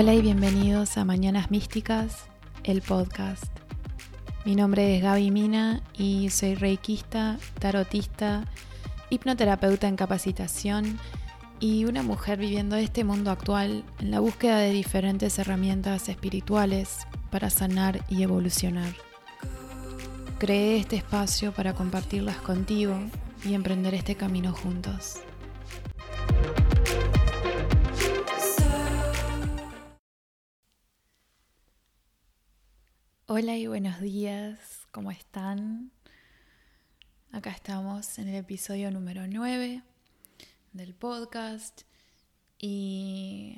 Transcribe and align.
Hola 0.00 0.14
y 0.14 0.22
bienvenidos 0.22 0.96
a 0.96 1.04
Mañanas 1.04 1.50
Místicas, 1.50 2.24
el 2.64 2.80
podcast. 2.80 3.44
Mi 4.46 4.56
nombre 4.56 4.96
es 4.96 5.02
Gaby 5.02 5.30
Mina 5.30 5.82
y 5.92 6.30
soy 6.30 6.54
reikista, 6.54 7.36
tarotista, 7.58 8.46
hipnoterapeuta 9.10 9.88
en 9.88 9.96
capacitación 9.96 10.98
y 11.60 11.84
una 11.84 12.02
mujer 12.02 12.38
viviendo 12.38 12.76
este 12.76 13.04
mundo 13.04 13.30
actual 13.30 13.84
en 13.98 14.10
la 14.10 14.20
búsqueda 14.20 14.56
de 14.60 14.70
diferentes 14.70 15.38
herramientas 15.38 16.08
espirituales 16.08 17.06
para 17.30 17.50
sanar 17.50 18.02
y 18.08 18.22
evolucionar. 18.22 18.94
Creé 20.38 20.78
este 20.78 20.96
espacio 20.96 21.52
para 21.52 21.74
compartirlas 21.74 22.38
contigo 22.38 22.98
y 23.44 23.52
emprender 23.52 23.92
este 23.92 24.14
camino 24.14 24.54
juntos. 24.54 25.20
Hola 33.32 33.56
y 33.56 33.68
buenos 33.68 34.00
días, 34.00 34.58
¿cómo 34.90 35.12
están? 35.12 35.92
Acá 37.30 37.50
estamos 37.50 38.18
en 38.18 38.26
el 38.26 38.34
episodio 38.34 38.90
número 38.90 39.28
9 39.28 39.84
del 40.72 40.94
podcast 40.96 41.82
y 42.58 43.56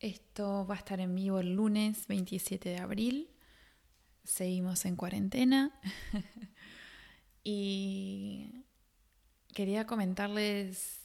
esto 0.00 0.66
va 0.66 0.74
a 0.74 0.78
estar 0.78 0.98
en 0.98 1.14
vivo 1.14 1.38
el 1.38 1.54
lunes 1.54 2.08
27 2.08 2.70
de 2.70 2.78
abril. 2.78 3.30
Seguimos 4.24 4.84
en 4.84 4.96
cuarentena 4.96 5.70
y 7.44 8.64
quería 9.54 9.86
comentarles 9.86 11.02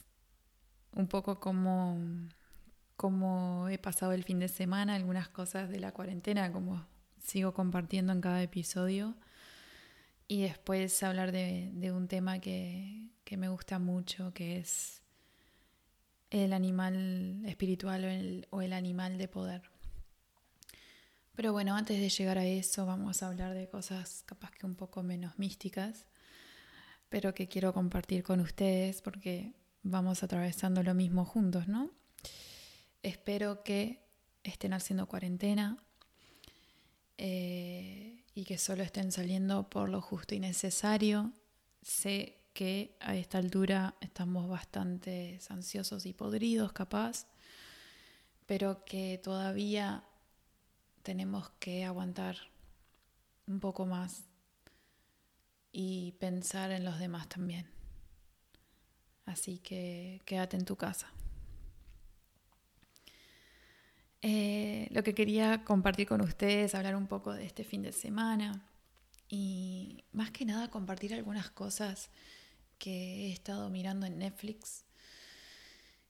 un 0.96 1.06
poco 1.06 1.38
cómo 1.38 1.96
cómo 3.02 3.68
he 3.68 3.78
pasado 3.78 4.12
el 4.12 4.22
fin 4.22 4.38
de 4.38 4.46
semana, 4.46 4.94
algunas 4.94 5.28
cosas 5.28 5.68
de 5.68 5.80
la 5.80 5.90
cuarentena, 5.90 6.52
como 6.52 6.86
sigo 7.18 7.52
compartiendo 7.52 8.12
en 8.12 8.20
cada 8.20 8.40
episodio. 8.40 9.16
Y 10.28 10.42
después 10.42 11.02
hablar 11.02 11.32
de, 11.32 11.90
un 11.92 12.06
tema 12.06 12.38
que, 12.38 13.08
me 13.36 13.48
gusta 13.48 13.80
mucho, 13.80 14.32
que 14.32 14.58
es 14.58 15.02
el 16.30 16.52
animal 16.52 17.42
espiritual 17.44 18.04
o 18.04 18.08
el, 18.08 18.46
o 18.50 18.62
el 18.62 18.72
animal 18.72 19.18
de 19.18 19.26
poder. 19.26 19.62
Pero 21.34 21.52
bueno, 21.52 21.74
antes 21.74 21.98
de 21.98 22.08
llegar 22.08 22.38
a 22.38 22.46
eso 22.46 22.86
vamos 22.86 23.24
a 23.24 23.26
hablar 23.26 23.52
de 23.52 23.68
cosas 23.68 24.22
capaz 24.26 24.52
que 24.52 24.64
un 24.64 24.76
poco 24.76 25.02
menos 25.02 25.40
místicas, 25.40 26.06
pero 27.08 27.34
que 27.34 27.48
quiero 27.48 27.74
compartir 27.74 28.22
con 28.22 28.38
ustedes 28.38 29.02
porque 29.02 29.54
vamos 29.82 30.22
atravesando 30.22 30.84
lo 30.84 30.94
mismo 30.94 31.24
juntos, 31.24 31.66
¿no? 31.66 31.90
Espero 33.02 33.64
que 33.64 34.02
estén 34.44 34.72
haciendo 34.72 35.08
cuarentena 35.08 35.76
eh, 37.18 38.24
y 38.34 38.44
que 38.44 38.58
solo 38.58 38.82
estén 38.82 39.10
saliendo 39.12 39.68
por 39.68 39.88
lo 39.88 40.00
justo 40.00 40.34
y 40.34 40.40
necesario. 40.40 41.32
Sé 41.82 42.38
que 42.52 42.96
a 43.00 43.16
esta 43.16 43.38
altura 43.38 43.96
estamos 44.00 44.48
bastante 44.48 45.40
ansiosos 45.48 46.06
y 46.06 46.12
podridos 46.12 46.72
capaz, 46.72 47.26
pero 48.46 48.84
que 48.84 49.20
todavía 49.22 50.04
tenemos 51.02 51.50
que 51.58 51.84
aguantar 51.84 52.36
un 53.46 53.58
poco 53.58 53.86
más 53.86 54.24
y 55.72 56.12
pensar 56.20 56.70
en 56.70 56.84
los 56.84 56.98
demás 56.98 57.28
también. 57.28 57.66
Así 59.24 59.58
que 59.58 60.20
quédate 60.24 60.56
en 60.56 60.64
tu 60.64 60.76
casa. 60.76 61.10
Eh, 64.22 64.86
lo 64.92 65.02
que 65.02 65.14
quería 65.14 65.64
compartir 65.64 66.06
con 66.06 66.20
ustedes, 66.20 66.76
hablar 66.76 66.94
un 66.94 67.08
poco 67.08 67.32
de 67.32 67.44
este 67.44 67.64
fin 67.64 67.82
de 67.82 67.92
semana 67.92 68.64
y 69.28 70.04
más 70.12 70.30
que 70.30 70.44
nada 70.44 70.70
compartir 70.70 71.12
algunas 71.12 71.50
cosas 71.50 72.08
que 72.78 73.26
he 73.26 73.32
estado 73.32 73.68
mirando 73.68 74.06
en 74.06 74.18
Netflix. 74.18 74.84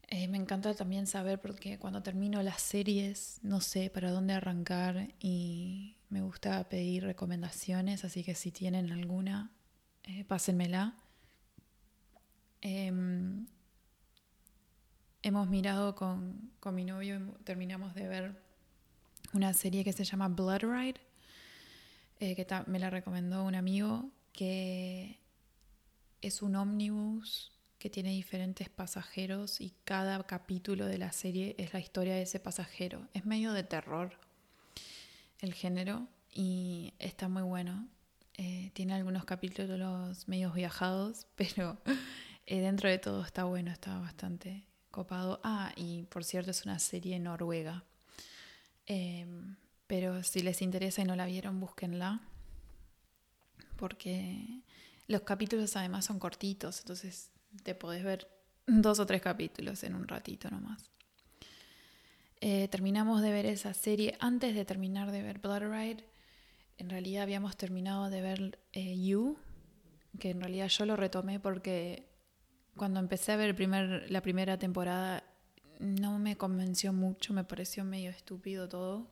Eh, 0.09 0.29
me 0.29 0.37
encanta 0.37 0.75
también 0.75 1.07
saber 1.07 1.41
porque 1.41 1.79
cuando 1.79 2.03
termino 2.03 2.43
las 2.43 2.61
series 2.61 3.39
no 3.43 3.63
sé 3.63 3.89
para 3.89 4.11
dónde 4.11 4.35
arrancar 4.35 5.15
y 5.19 5.97
me 6.11 6.21
gusta 6.21 6.69
pedir 6.69 7.05
recomendaciones, 7.05 8.05
así 8.05 8.23
que 8.23 8.35
si 8.35 8.51
tienen 8.51 8.93
alguna, 8.93 9.51
eh, 10.03 10.25
pásenmela. 10.25 10.97
Em, 15.23 15.29
hemos 15.35 15.49
mirado 15.49 15.95
con, 15.95 16.51
mi 16.73 16.85
novio, 16.85 17.21
terminamos 17.45 17.95
de 17.95 18.09
ver 18.09 18.43
una 19.33 19.53
serie 19.55 19.85
que 19.85 19.93
se 19.93 20.05
llama 20.05 20.29
Blood 20.29 20.63
Ride, 20.63 21.01
eh, 22.21 22.35
que 22.37 22.47
me 22.67 22.79
la 22.79 22.91
recomendó 22.91 23.45
un 23.45 23.55
amigo, 23.55 24.11
que 24.33 25.19
es 26.21 26.43
un 26.43 26.57
ómnibus 26.57 27.53
que 27.79 27.91
tiene 27.91 28.11
diferentes 28.11 28.69
pasajeros 28.69 29.61
y 29.61 29.75
cada 29.85 30.23
capítulo 30.25 30.87
de 30.87 30.99
la 30.99 31.11
serie 31.11 31.57
es 31.59 31.73
la 31.73 31.81
historia 31.81 32.15
de 32.15 32.23
ese 32.23 32.39
pasajero. 32.39 33.09
Es 33.13 33.25
medio 33.25 33.53
de 33.53 33.65
terror 33.65 34.19
el 35.41 35.53
género 35.55 36.07
y 36.31 36.95
está 36.99 37.29
muy 37.29 37.43
bueno. 37.43 37.89
Eh, 38.35 38.71
tiene 38.73 38.95
algunos 38.95 39.25
capítulos 39.25 40.29
medios 40.29 40.55
viajados, 40.55 41.27
pero 41.37 41.79
eh, 42.47 42.61
dentro 42.61 42.89
de 42.89 42.99
todo 42.99 43.25
está 43.25 43.45
bueno, 43.45 43.73
está 43.73 43.99
bastante 43.99 44.72
Copado. 44.93 45.41
Ah, 45.43 45.73
y 45.75 46.05
por 46.05 46.23
cierto 46.23 46.53
es 46.53 46.65
una 46.65 46.79
serie 46.79 47.19
noruega. 47.19 47.83
Em, 48.87 49.57
pero 49.89 50.23
si 50.23 50.41
les 50.41 50.63
interesa 50.63 51.03
y 51.03 51.05
no 51.05 51.17
la 51.17 51.27
vieron, 51.27 51.59
búsquenla. 51.59 52.21
Porque 53.77 54.61
los 55.09 55.23
capítulos 55.23 55.77
además 55.77 56.05
son 56.05 56.19
cortitos, 56.19 56.81
entonces 56.81 57.31
te 57.65 57.75
podés 57.75 58.05
ver 58.05 58.29
dos 58.67 58.99
o 59.01 59.07
tres 59.07 59.23
capítulos 59.23 59.83
en 59.83 59.95
un 59.95 60.07
ratito 60.07 60.49
nomás. 60.51 60.91
Eh, 62.41 62.69
terminamos 62.69 63.23
de 63.23 63.31
ver 63.31 63.47
esa 63.47 63.73
serie 63.73 64.17
antes 64.21 64.55
de 64.55 64.65
terminar 64.65 65.11
de 65.11 65.23
ver 65.23 65.39
Blood 65.39 65.63
Ride. 65.63 66.05
En 66.77 66.91
realidad 66.91 67.23
habíamos 67.23 67.57
terminado 67.57 68.11
de 68.11 68.21
ver 68.21 68.59
eh, 68.73 69.01
You, 69.01 69.37
que 70.19 70.31
en 70.31 70.41
realidad 70.41 70.69
yo 70.69 70.85
lo 70.85 70.97
retomé 70.97 71.41
porque 71.41 72.12
cuando 72.77 73.01
empecé 73.01 73.33
a 73.33 73.37
ver 73.37 73.55
primer, 73.55 74.11
la 74.11 74.23
primera 74.23 74.59
temporada 74.59 75.25
no 75.79 76.19
me 76.19 76.37
convenció 76.37 76.93
mucho, 76.93 77.33
me 77.35 77.45
pareció 77.45 77.85
medio 77.85 78.11
estúpido 78.11 78.69
todo. 78.69 79.11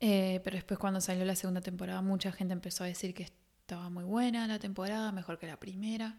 Eh, 0.00 0.40
pero 0.44 0.54
después 0.54 0.78
cuando 0.78 1.00
salió 1.00 1.24
la 1.24 1.34
segunda 1.34 1.60
temporada 1.60 2.00
mucha 2.02 2.30
gente 2.30 2.52
empezó 2.52 2.84
a 2.84 2.86
decir 2.86 3.14
que 3.14 3.24
estaba 3.24 3.90
muy 3.90 4.04
buena 4.04 4.46
la 4.46 4.58
temporada, 4.58 5.12
mejor 5.12 5.38
que 5.38 5.46
la 5.46 5.58
primera. 5.58 6.18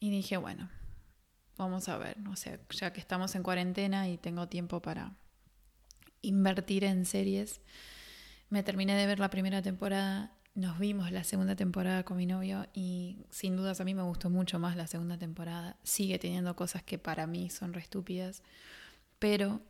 Y 0.00 0.10
dije, 0.10 0.36
bueno, 0.36 0.70
vamos 1.56 1.88
a 1.88 1.98
ver, 1.98 2.16
o 2.30 2.36
sea, 2.36 2.60
ya 2.70 2.92
que 2.92 3.00
estamos 3.00 3.34
en 3.34 3.42
cuarentena 3.42 4.08
y 4.08 4.16
tengo 4.16 4.48
tiempo 4.48 4.80
para 4.80 5.16
invertir 6.22 6.84
en 6.84 7.04
series, 7.04 7.60
me 8.48 8.62
terminé 8.62 8.94
de 8.94 9.06
ver 9.06 9.18
la 9.18 9.28
primera 9.28 9.60
temporada 9.60 10.37
nos 10.54 10.78
vimos 10.78 11.12
la 11.12 11.22
segunda 11.22 11.54
temporada 11.54 12.02
con 12.02 12.16
mi 12.16 12.26
novio 12.26 12.66
y 12.74 13.18
sin 13.30 13.56
dudas 13.56 13.80
a 13.80 13.84
mí 13.84 13.94
me 13.94 14.02
gustó 14.02 14.28
mucho 14.28 14.58
más 14.58 14.76
la 14.76 14.86
segunda 14.86 15.16
temporada. 15.16 15.76
Sigue 15.84 16.18
teniendo 16.18 16.56
cosas 16.56 16.82
que 16.82 16.98
para 16.98 17.26
mí 17.26 17.48
son 17.48 17.72
re 17.72 17.80
estúpidas, 17.80 18.42
pero 19.18 19.60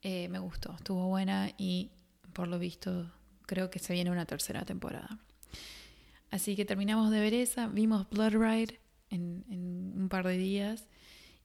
eh, 0.00 0.28
me 0.28 0.38
gustó, 0.38 0.72
estuvo 0.74 1.06
buena 1.08 1.50
y 1.58 1.90
por 2.32 2.48
lo 2.48 2.58
visto 2.58 3.12
creo 3.46 3.70
que 3.70 3.78
se 3.78 3.92
viene 3.92 4.10
una 4.10 4.24
tercera 4.24 4.64
temporada. 4.64 5.18
Así 6.30 6.56
que 6.56 6.64
terminamos 6.64 7.10
de 7.10 7.20
ver 7.20 7.34
esa, 7.34 7.66
vimos 7.66 8.08
Blood 8.08 8.32
Ride 8.32 8.80
en, 9.10 9.44
en 9.50 9.92
un 10.00 10.08
par 10.08 10.26
de 10.26 10.38
días 10.38 10.86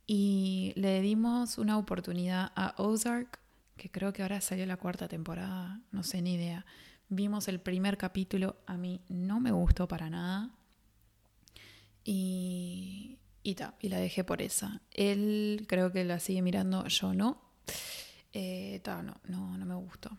y 0.05 0.71
le 0.77 1.01
dimos 1.01 1.57
una 1.57 1.77
oportunidad 1.77 2.53
a 2.55 2.73
Ozark, 2.77 3.39
que 3.75 3.91
creo 3.91 4.13
que 4.13 4.21
ahora 4.21 4.39
salió 4.39 4.65
la 4.65 4.77
cuarta 4.77 5.09
temporada, 5.09 5.81
no 5.91 6.03
sé 6.03 6.21
ni 6.21 6.35
idea 6.35 6.65
Vimos 7.09 7.47
el 7.47 7.59
primer 7.59 7.97
capítulo, 7.97 8.57
a 8.65 8.77
mí 8.77 9.01
no 9.07 9.39
me 9.39 9.51
gustó 9.51 9.87
para 9.87 10.09
nada. 10.09 10.51
Y, 12.03 13.17
y, 13.43 13.55
y 13.81 13.89
la 13.89 13.97
dejé 13.97 14.23
por 14.23 14.41
esa. 14.41 14.81
Él 14.91 15.65
creo 15.67 15.91
que 15.91 16.03
la 16.03 16.19
sigue 16.19 16.41
mirando, 16.41 16.85
yo 16.87 17.13
no. 17.13 17.41
Eh, 18.33 18.81
no, 18.85 19.19
no, 19.25 19.57
no 19.57 19.65
me 19.65 19.75
gustó. 19.75 20.11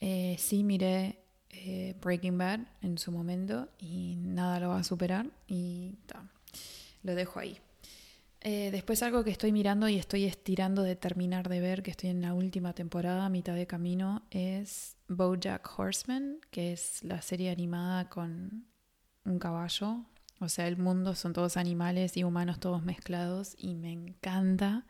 Eh, 0.00 0.36
sí 0.38 0.64
miré 0.64 1.22
eh, 1.50 1.94
Breaking 2.00 2.36
Bad 2.36 2.60
en 2.82 2.98
su 2.98 3.12
momento 3.12 3.68
y 3.78 4.16
nada 4.16 4.60
lo 4.60 4.68
va 4.70 4.80
a 4.80 4.84
superar 4.84 5.26
y 5.46 5.94
lo 7.02 7.14
dejo 7.14 7.38
ahí. 7.38 7.58
Eh, 8.48 8.70
después 8.70 9.02
algo 9.02 9.24
que 9.24 9.32
estoy 9.32 9.50
mirando 9.50 9.88
y 9.88 9.96
estoy 9.98 10.24
estirando 10.24 10.84
de 10.84 10.94
terminar 10.94 11.48
de 11.48 11.58
ver, 11.58 11.82
que 11.82 11.90
estoy 11.90 12.10
en 12.10 12.22
la 12.22 12.32
última 12.32 12.74
temporada, 12.74 13.28
mitad 13.28 13.56
de 13.56 13.66
camino, 13.66 14.22
es 14.30 14.96
Bojack 15.08 15.68
Horseman, 15.76 16.38
que 16.52 16.72
es 16.72 17.02
la 17.02 17.20
serie 17.22 17.50
animada 17.50 18.08
con 18.08 18.64
un 19.24 19.40
caballo. 19.40 20.04
O 20.38 20.48
sea, 20.48 20.68
el 20.68 20.76
mundo 20.76 21.16
son 21.16 21.32
todos 21.32 21.56
animales 21.56 22.16
y 22.16 22.22
humanos 22.22 22.60
todos 22.60 22.84
mezclados 22.84 23.56
y 23.58 23.74
me 23.74 23.90
encanta. 23.90 24.86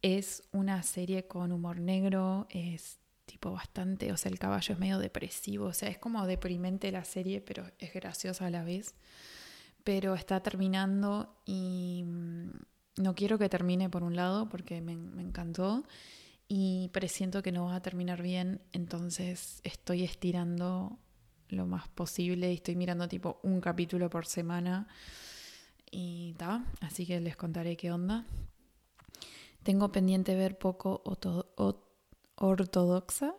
Es 0.00 0.44
una 0.52 0.84
serie 0.84 1.26
con 1.26 1.50
humor 1.50 1.80
negro, 1.80 2.46
es 2.50 3.00
tipo 3.26 3.50
bastante, 3.50 4.12
o 4.12 4.16
sea, 4.16 4.30
el 4.30 4.38
caballo 4.38 4.74
es 4.74 4.78
medio 4.78 5.00
depresivo, 5.00 5.64
o 5.66 5.72
sea, 5.72 5.88
es 5.88 5.98
como 5.98 6.24
deprimente 6.24 6.92
la 6.92 7.02
serie, 7.02 7.40
pero 7.40 7.64
es 7.80 7.92
graciosa 7.92 8.46
a 8.46 8.50
la 8.50 8.62
vez. 8.62 8.94
Pero 9.88 10.14
está 10.14 10.40
terminando 10.40 11.40
y 11.46 12.04
mm, 12.04 12.50
no 12.98 13.14
quiero 13.14 13.38
que 13.38 13.48
termine 13.48 13.88
por 13.88 14.02
un 14.02 14.16
lado 14.16 14.46
porque 14.46 14.82
me, 14.82 14.92
encantó 14.92 15.82
y 16.46 16.90
presiento 16.92 17.42
que 17.42 17.52
no 17.52 17.64
va 17.64 17.76
a 17.76 17.80
terminar 17.80 18.20
bien, 18.20 18.60
entonces 18.72 19.62
estoy 19.64 20.04
estirando 20.04 20.98
lo 21.48 21.66
más 21.66 21.88
posible 21.88 22.52
y 22.52 22.56
estoy 22.56 22.76
mirando 22.76 23.08
tipo 23.08 23.40
un 23.42 23.62
capítulo 23.62 24.10
por 24.10 24.26
semana 24.26 24.88
y 25.90 26.34
ta, 26.34 26.66
así 26.82 27.06
que 27.06 27.18
les 27.18 27.38
contaré 27.38 27.78
qué 27.78 27.90
onda. 27.90 28.26
Tengo 29.62 29.90
pendiente 29.90 30.34
ver 30.34 30.58
poco 30.58 31.02
ortodoxa, 32.34 33.34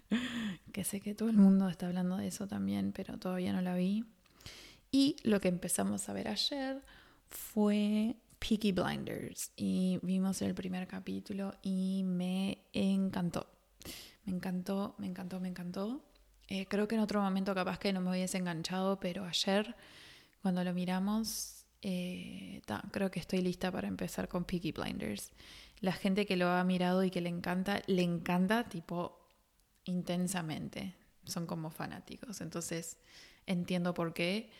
que 0.72 0.84
sé 0.84 1.02
que 1.02 1.14
todo 1.14 1.28
el 1.28 1.36
mundo 1.36 1.68
está 1.68 1.86
hablando 1.86 2.16
de 2.16 2.28
eso 2.28 2.46
también, 2.48 2.92
pero 2.92 3.18
todavía 3.18 3.52
no 3.52 3.60
la 3.60 3.74
vi. 3.74 4.06
Y 4.92 5.16
lo 5.24 5.40
que 5.40 5.48
empezamos 5.48 6.08
a 6.08 6.12
ver 6.12 6.28
ayer 6.28 6.82
fue 7.30 8.14
Peaky 8.38 8.72
Blinders 8.72 9.50
y 9.56 9.98
vimos 10.02 10.42
el 10.42 10.54
primer 10.54 10.86
capítulo 10.86 11.54
y 11.62 12.02
me 12.04 12.58
encantó. 12.74 13.46
Me 14.24 14.34
encantó, 14.34 14.94
me 14.98 15.06
encantó, 15.06 15.40
me 15.40 15.48
encantó. 15.48 16.04
Eh, 16.48 16.66
creo 16.66 16.86
que 16.86 16.96
en 16.96 17.00
otro 17.00 17.22
momento 17.22 17.54
capaz 17.54 17.78
que 17.78 17.92
no 17.94 18.02
me 18.02 18.10
hubiese 18.10 18.36
enganchado, 18.36 19.00
pero 19.00 19.24
ayer 19.24 19.74
cuando 20.42 20.62
lo 20.62 20.74
miramos, 20.74 21.64
eh, 21.80 22.60
creo 22.90 23.10
que 23.10 23.20
estoy 23.20 23.40
lista 23.40 23.72
para 23.72 23.88
empezar 23.88 24.28
con 24.28 24.44
Peaky 24.44 24.72
Blinders. 24.72 25.32
La 25.80 25.92
gente 25.92 26.26
que 26.26 26.36
lo 26.36 26.48
ha 26.48 26.62
mirado 26.64 27.02
y 27.02 27.10
que 27.10 27.22
le 27.22 27.30
encanta, 27.30 27.82
le 27.86 28.02
encanta 28.02 28.68
tipo 28.68 29.18
intensamente. 29.84 30.94
Son 31.24 31.46
como 31.46 31.70
fanáticos. 31.70 32.42
Entonces 32.42 32.98
entiendo 33.46 33.94
por 33.94 34.12
qué. 34.12 34.50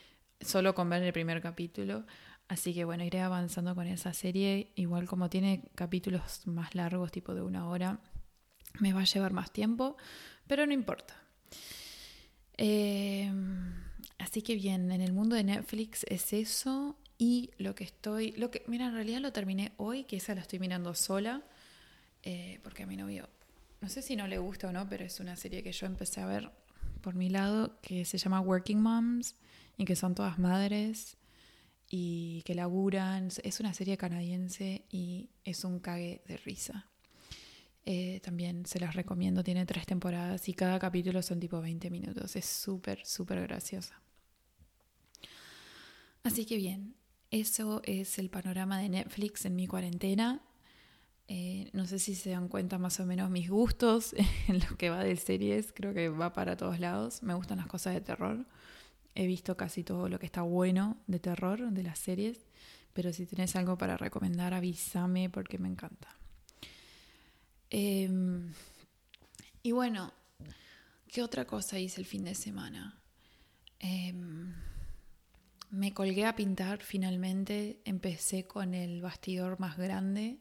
Solo 0.45 0.75
con 0.75 0.89
ver 0.91 1.03
el 1.03 1.13
primer 1.13 1.41
capítulo. 1.41 2.05
Así 2.49 2.75
que 2.75 2.85
bueno, 2.85 3.05
iré 3.05 3.21
avanzando 3.21 3.75
con 3.75 3.87
esa 3.87 4.13
serie. 4.13 4.73
Igual 4.75 5.07
como 5.07 5.31
tiene 5.31 5.65
capítulos 5.75 6.47
más 6.47 6.75
largos, 6.75 7.13
tipo 7.13 7.35
de 7.35 7.43
una 7.43 7.69
hora, 7.69 8.01
me 8.81 8.93
va 8.93 9.01
a 9.01 9.05
llevar 9.05 9.33
más 9.33 9.53
tiempo, 9.53 9.97
pero 10.47 10.67
no 10.67 10.73
importa. 10.73 11.15
Em, 12.57 13.73
así 14.19 14.43
que 14.43 14.55
bien, 14.55 14.91
en 14.91 15.01
el 15.01 15.13
mundo 15.13 15.37
de 15.37 15.45
Netflix 15.45 16.05
es 16.09 16.33
eso. 16.33 16.99
Y 17.19 17.53
lo 17.59 17.75
que 17.75 17.85
estoy. 17.85 18.33
Lo 18.33 18.51
que, 18.51 18.65
mira, 18.67 18.87
en 18.87 18.95
realidad 18.95 19.21
lo 19.21 19.33
terminé 19.33 19.73
hoy, 19.77 20.05
que 20.05 20.17
esa 20.17 20.35
la 20.35 20.41
estoy 20.41 20.59
mirando 20.59 20.95
sola. 20.95 21.43
Eh, 22.23 22.61
porque 22.63 22.83
a 22.83 22.87
mi 22.87 22.97
novio. 22.97 23.29
No 23.81 23.89
sé 23.89 24.03
si 24.03 24.17
no 24.17 24.27
le 24.27 24.39
gusta 24.39 24.69
o 24.69 24.73
no, 24.73 24.89
pero 24.89 25.05
es 25.05 25.21
una 25.21 25.37
serie 25.37 25.63
que 25.63 25.73
yo 25.73 25.87
empecé 25.87 26.21
a 26.21 26.27
ver 26.27 26.51
por 27.01 27.15
mi 27.15 27.29
lado, 27.29 27.79
que 27.83 28.05
se 28.05 28.17
llama 28.17 28.41
Working 28.41 28.81
Moms, 28.81 29.35
y 29.83 29.85
que 29.85 29.97
son 29.97 30.15
todas 30.15 30.39
madres 30.39 31.17
y 31.91 32.43
que 32.43 32.55
laburan. 32.55 33.29
Es 33.43 33.59
una 33.59 33.75
serie 33.75 33.97
canadiense 33.97 34.85
y 34.91 35.31
es 35.45 35.65
un 35.65 35.81
cague 35.81 36.23
de 36.29 36.37
risa. 36.37 36.89
Eh, 37.85 38.21
también 38.23 38.65
se 38.65 38.79
las 38.79 38.95
recomiendo, 38.95 39.43
tiene 39.43 39.67
tres 39.67 39.87
temporadas 39.87 40.49
y 40.49 40.55
cada 40.55 40.79
capítulo 40.79 41.21
son 41.21 41.41
tipo 41.41 41.61
20 41.61 41.91
minutos. 41.91 42.37
Es 42.37 42.45
súper, 42.47 43.05
súper 43.05 43.43
graciosa. 43.43 44.01
Así 46.23 46.47
que 46.47 46.57
bien, 46.57 46.95
eso 47.33 47.83
es 47.85 48.21
el 48.21 48.31
panorama 48.31 48.79
de 48.79 48.89
Netflix 48.89 49.45
en 49.47 49.57
mi 49.57 49.67
cuarentena. 49.67 50.43
Eh, 51.27 51.71
no 51.73 51.87
sé 51.87 51.99
si 51.99 52.15
se 52.15 52.31
dan 52.31 52.47
cuenta 52.47 52.79
más 52.79 53.01
o 53.01 53.07
menos 53.07 53.31
mis 53.31 53.51
gustos 53.51 54.15
en 54.47 54.61
lo 54.61 54.77
que 54.77 54.91
va 54.91 55.03
de 55.03 55.17
series. 55.17 55.73
Creo 55.73 55.93
que 55.93 56.09
va 56.09 56.33
para 56.33 56.57
todos 56.57 56.79
lados. 56.79 57.25
Me 57.25 57.35
gustan 57.35 57.59
las 57.59 57.67
cosas 57.67 57.95
de 57.95 58.01
terror. 58.01 58.47
He 59.15 59.27
visto 59.27 59.57
casi 59.57 59.85
todo 59.85 60.09
lo 60.09 60.19
que 60.19 60.27
está 60.27 60.43
bueno 60.43 60.99
de 61.07 61.19
terror 61.19 61.71
de 61.71 61.83
las 61.83 61.99
series. 61.99 62.39
Pero 62.93 63.13
si 63.13 63.27
tienes 63.27 63.57
algo 63.57 63.79
para 63.79 63.97
recomendar, 63.97 64.55
avísame 64.55 65.31
porque 65.31 65.59
me 65.59 65.69
encanta. 65.69 66.09
Em, 67.71 68.53
y 69.63 69.73
bueno, 69.73 70.13
¿qué 71.09 71.23
otra 71.23 71.47
cosa 71.47 71.79
hice 71.79 72.01
el 72.01 72.07
fin 72.07 72.25
de 72.25 72.35
semana? 72.35 73.01
Em, 73.79 74.53
me 75.71 75.95
colgué 75.95 76.27
a 76.27 76.37
pintar 76.37 76.83
finalmente. 76.83 77.81
Empecé 77.87 78.45
con 78.45 78.75
el 78.75 79.01
bastidor 79.01 79.59
más 79.59 79.79
grande, 79.79 80.39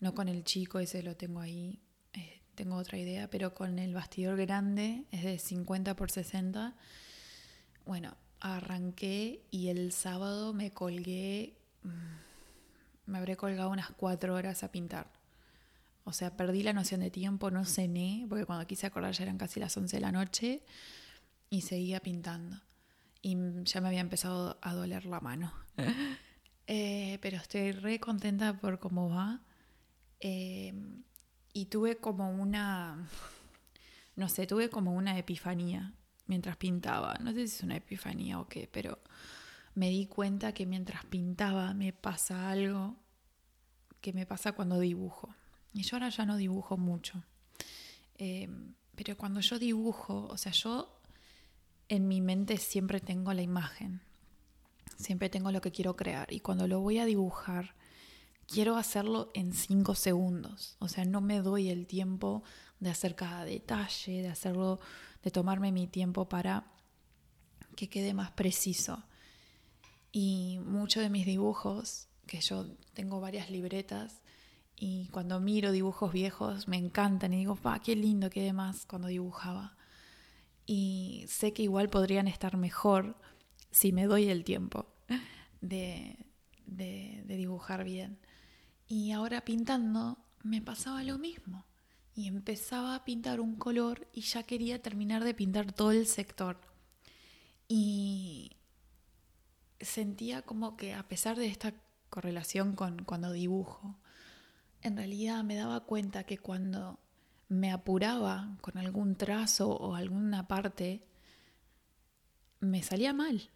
no 0.00 0.14
con 0.14 0.28
el 0.28 0.44
chico, 0.44 0.78
ese 0.78 1.02
lo 1.02 1.16
tengo 1.16 1.40
ahí. 1.40 1.80
Eh, 2.12 2.42
tengo 2.54 2.76
otra 2.76 2.98
idea, 2.98 3.30
pero 3.30 3.54
con 3.54 3.78
el 3.78 3.94
bastidor 3.94 4.36
grande, 4.36 5.06
es 5.10 5.24
de 5.24 5.38
50 5.38 5.96
por 5.96 6.10
60. 6.10 6.76
Bueno, 7.90 8.16
arranqué 8.38 9.42
y 9.50 9.66
el 9.66 9.90
sábado 9.90 10.52
me 10.52 10.70
colgué, 10.70 11.56
mm, 11.82 13.10
me 13.10 13.18
habré 13.18 13.36
colgado 13.36 13.68
unas 13.68 13.90
cuatro 13.90 14.36
horas 14.36 14.62
a 14.62 14.70
pintar. 14.70 15.10
O 16.04 16.12
sea, 16.12 16.36
perdí 16.36 16.62
la 16.62 16.72
noción 16.72 17.00
de 17.00 17.10
tiempo, 17.10 17.50
no 17.50 17.64
cené, 17.64 18.26
porque 18.28 18.44
cuando 18.44 18.64
quise 18.68 18.86
acordar 18.86 19.12
ya 19.14 19.24
eran 19.24 19.38
casi 19.38 19.58
las 19.58 19.76
11 19.76 19.96
de 19.96 20.00
la 20.02 20.12
noche 20.12 20.62
y 21.50 21.62
seguía 21.62 21.98
pintando. 21.98 22.60
Y 23.22 23.36
ya 23.64 23.80
me 23.80 23.88
había 23.88 24.02
empezado 24.02 24.56
a 24.62 24.72
doler 24.72 25.04
la 25.06 25.18
mano. 25.18 25.52
Eh, 26.72 27.18
pero 27.20 27.38
estoy 27.38 27.72
re 27.72 27.98
contenta 27.98 28.56
por 28.56 28.78
cómo 28.78 29.10
va. 29.10 29.40
Eh, 30.20 30.72
y 31.52 31.64
tuve 31.64 31.96
como 31.96 32.30
una, 32.30 33.08
no 34.14 34.28
sé, 34.28 34.46
tuve 34.46 34.70
como 34.70 34.94
una 34.94 35.18
epifanía 35.18 35.92
mientras 36.30 36.56
pintaba. 36.56 37.18
No 37.20 37.32
sé 37.32 37.48
si 37.48 37.56
es 37.56 37.62
una 37.64 37.76
epifanía 37.76 38.38
o 38.38 38.46
qué, 38.46 38.68
pero 38.70 39.00
me 39.74 39.90
di 39.90 40.06
cuenta 40.06 40.54
que 40.54 40.64
mientras 40.64 41.04
pintaba 41.04 41.74
me 41.74 41.92
pasa 41.92 42.50
algo 42.50 42.96
que 44.00 44.12
me 44.12 44.26
pasa 44.26 44.52
cuando 44.52 44.78
dibujo. 44.78 45.34
Y 45.74 45.82
yo 45.82 45.96
ahora 45.96 46.08
ya 46.08 46.24
no 46.24 46.36
dibujo 46.36 46.76
mucho. 46.76 47.22
Eh, 48.16 48.48
pero 48.94 49.16
cuando 49.16 49.40
yo 49.40 49.58
dibujo, 49.58 50.28
o 50.30 50.36
sea, 50.36 50.52
yo 50.52 51.00
en 51.88 52.06
mi 52.06 52.20
mente 52.20 52.58
siempre 52.58 53.00
tengo 53.00 53.32
la 53.32 53.42
imagen, 53.42 54.00
siempre 54.96 55.30
tengo 55.30 55.50
lo 55.50 55.60
que 55.60 55.72
quiero 55.72 55.96
crear. 55.96 56.32
Y 56.32 56.38
cuando 56.38 56.68
lo 56.68 56.78
voy 56.78 56.98
a 56.98 57.06
dibujar, 57.06 57.74
quiero 58.46 58.76
hacerlo 58.76 59.32
en 59.34 59.52
cinco 59.52 59.96
segundos. 59.96 60.76
O 60.78 60.86
sea, 60.86 61.04
no 61.04 61.20
me 61.20 61.40
doy 61.40 61.70
el 61.70 61.88
tiempo 61.88 62.44
de 62.78 62.90
hacer 62.90 63.14
cada 63.14 63.44
detalle, 63.44 64.22
de 64.22 64.28
hacerlo, 64.28 64.80
de 65.22 65.30
tomarme 65.30 65.72
mi 65.72 65.86
tiempo 65.86 66.28
para 66.28 66.64
que 67.76 67.88
quede 67.88 68.14
más 68.14 68.30
preciso. 68.32 69.02
Y 70.12 70.58
muchos 70.64 71.02
de 71.02 71.10
mis 71.10 71.26
dibujos, 71.26 72.08
que 72.26 72.40
yo 72.40 72.66
tengo 72.94 73.20
varias 73.20 73.50
libretas, 73.50 74.20
y 74.76 75.08
cuando 75.08 75.40
miro 75.40 75.72
dibujos 75.72 76.10
viejos 76.12 76.66
me 76.66 76.78
encantan 76.78 77.34
y 77.34 77.38
digo, 77.38 77.54
pa, 77.54 77.80
qué 77.80 77.94
lindo 77.94 78.30
que 78.30 78.52
más 78.52 78.86
cuando 78.86 79.08
dibujaba. 79.08 79.76
Y 80.66 81.26
sé 81.28 81.52
que 81.52 81.62
igual 81.62 81.90
podrían 81.90 82.28
estar 82.28 82.56
mejor 82.56 83.16
si 83.70 83.92
me 83.92 84.06
doy 84.06 84.28
el 84.28 84.42
tiempo 84.42 84.86
de, 85.60 86.26
de, 86.66 87.22
de 87.26 87.36
dibujar 87.36 87.84
bien. 87.84 88.18
Y 88.88 89.12
ahora 89.12 89.42
pintando 89.42 90.18
me 90.42 90.62
pasaba 90.62 91.04
lo 91.04 91.18
mismo. 91.18 91.66
Y 92.14 92.26
empezaba 92.26 92.94
a 92.94 93.04
pintar 93.04 93.40
un 93.40 93.56
color 93.56 94.08
y 94.12 94.22
ya 94.22 94.42
quería 94.42 94.82
terminar 94.82 95.24
de 95.24 95.34
pintar 95.34 95.72
todo 95.72 95.92
el 95.92 96.06
sector. 96.06 96.60
Y 97.68 98.56
sentía 99.80 100.42
como 100.42 100.76
que 100.76 100.94
a 100.94 101.08
pesar 101.08 101.38
de 101.38 101.46
esta 101.46 101.74
correlación 102.10 102.74
con 102.74 103.04
cuando 103.04 103.32
dibujo, 103.32 103.96
en 104.82 104.96
realidad 104.96 105.44
me 105.44 105.54
daba 105.54 105.80
cuenta 105.80 106.24
que 106.24 106.38
cuando 106.38 106.98
me 107.48 107.72
apuraba 107.72 108.56
con 108.60 108.78
algún 108.78 109.16
trazo 109.16 109.68
o 109.70 109.94
alguna 109.94 110.46
parte, 110.46 111.02
me 112.60 112.82
salía 112.82 113.12
mal. 113.12 113.50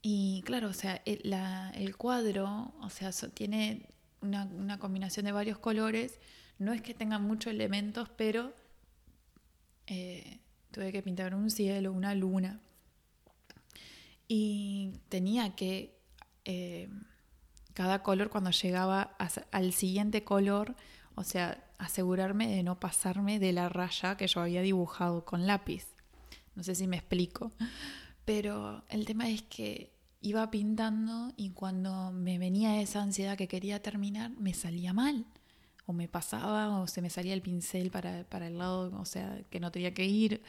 Y 0.00 0.42
claro, 0.46 0.68
o 0.68 0.72
sea, 0.72 1.02
el, 1.04 1.96
cuadro, 1.96 2.72
o 2.80 2.90
sea, 2.90 3.10
tiene 3.34 3.88
una, 4.20 4.78
combinación 4.78 5.26
de 5.26 5.32
varios 5.32 5.58
colores, 5.58 6.18
no 6.58 6.72
es 6.72 6.82
que 6.82 6.94
tenga 6.94 7.18
muchos 7.18 7.52
elementos, 7.52 8.08
pero 8.16 8.52
eh, 9.86 10.40
tuve 10.70 10.92
que 10.92 11.02
pintar 11.02 11.34
un 11.34 11.50
cielo, 11.50 11.92
una 11.92 12.14
luna. 12.14 12.60
Y 14.26 14.92
tenía 15.08 15.54
que 15.54 15.98
eh, 16.44 16.88
cada 17.72 18.02
color 18.02 18.28
cuando 18.28 18.50
llegaba 18.50 19.16
al 19.52 19.72
siguiente 19.72 20.24
color, 20.24 20.74
o 21.14 21.24
sea, 21.24 21.64
asegurarme 21.78 22.48
de 22.48 22.62
no 22.62 22.80
pasarme 22.80 23.38
de 23.38 23.52
la 23.52 23.68
raya 23.68 24.16
que 24.16 24.26
yo 24.26 24.40
había 24.40 24.62
dibujado 24.62 25.24
con 25.24 25.46
lápiz. 25.46 25.86
No 26.54 26.64
sé 26.64 26.74
si 26.74 26.86
me 26.88 26.96
explico, 26.96 27.52
pero 28.24 28.84
el 28.88 29.06
tema 29.06 29.28
es 29.28 29.42
que 29.42 29.92
iba 30.20 30.50
pintando 30.50 31.32
y 31.36 31.50
cuando 31.50 32.10
me 32.10 32.38
venía 32.38 32.80
esa 32.80 33.00
ansiedad 33.00 33.36
que 33.38 33.46
quería 33.48 33.80
terminar, 33.80 34.32
me 34.32 34.54
salía 34.54 34.92
mal. 34.92 35.24
O 35.88 35.94
me 35.94 36.06
pasaba 36.06 36.80
o 36.80 36.86
se 36.86 37.00
me 37.00 37.08
salía 37.08 37.32
el 37.32 37.40
pincel 37.40 37.90
para, 37.90 38.24
para 38.24 38.46
el 38.46 38.58
lado, 38.58 38.94
o 39.00 39.04
sea, 39.06 39.42
que 39.50 39.58
no 39.58 39.72
tenía 39.72 39.94
que 39.94 40.04
ir. 40.04 40.42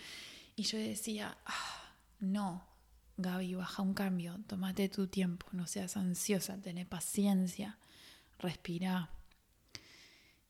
Y 0.58 0.64
yo 0.64 0.78
decía, 0.78 1.38
ah, 1.46 1.96
no, 2.20 2.68
Gaby, 3.16 3.56
baja 3.56 3.82
un 3.82 3.94
cambio, 3.94 4.38
tómate 4.48 4.90
tu 4.90 5.08
tiempo, 5.08 5.46
no 5.54 5.66
seas 5.66 5.96
ansiosa, 5.96 6.62
ten 6.62 6.86
paciencia, 6.86 7.78
respira. 8.38 9.12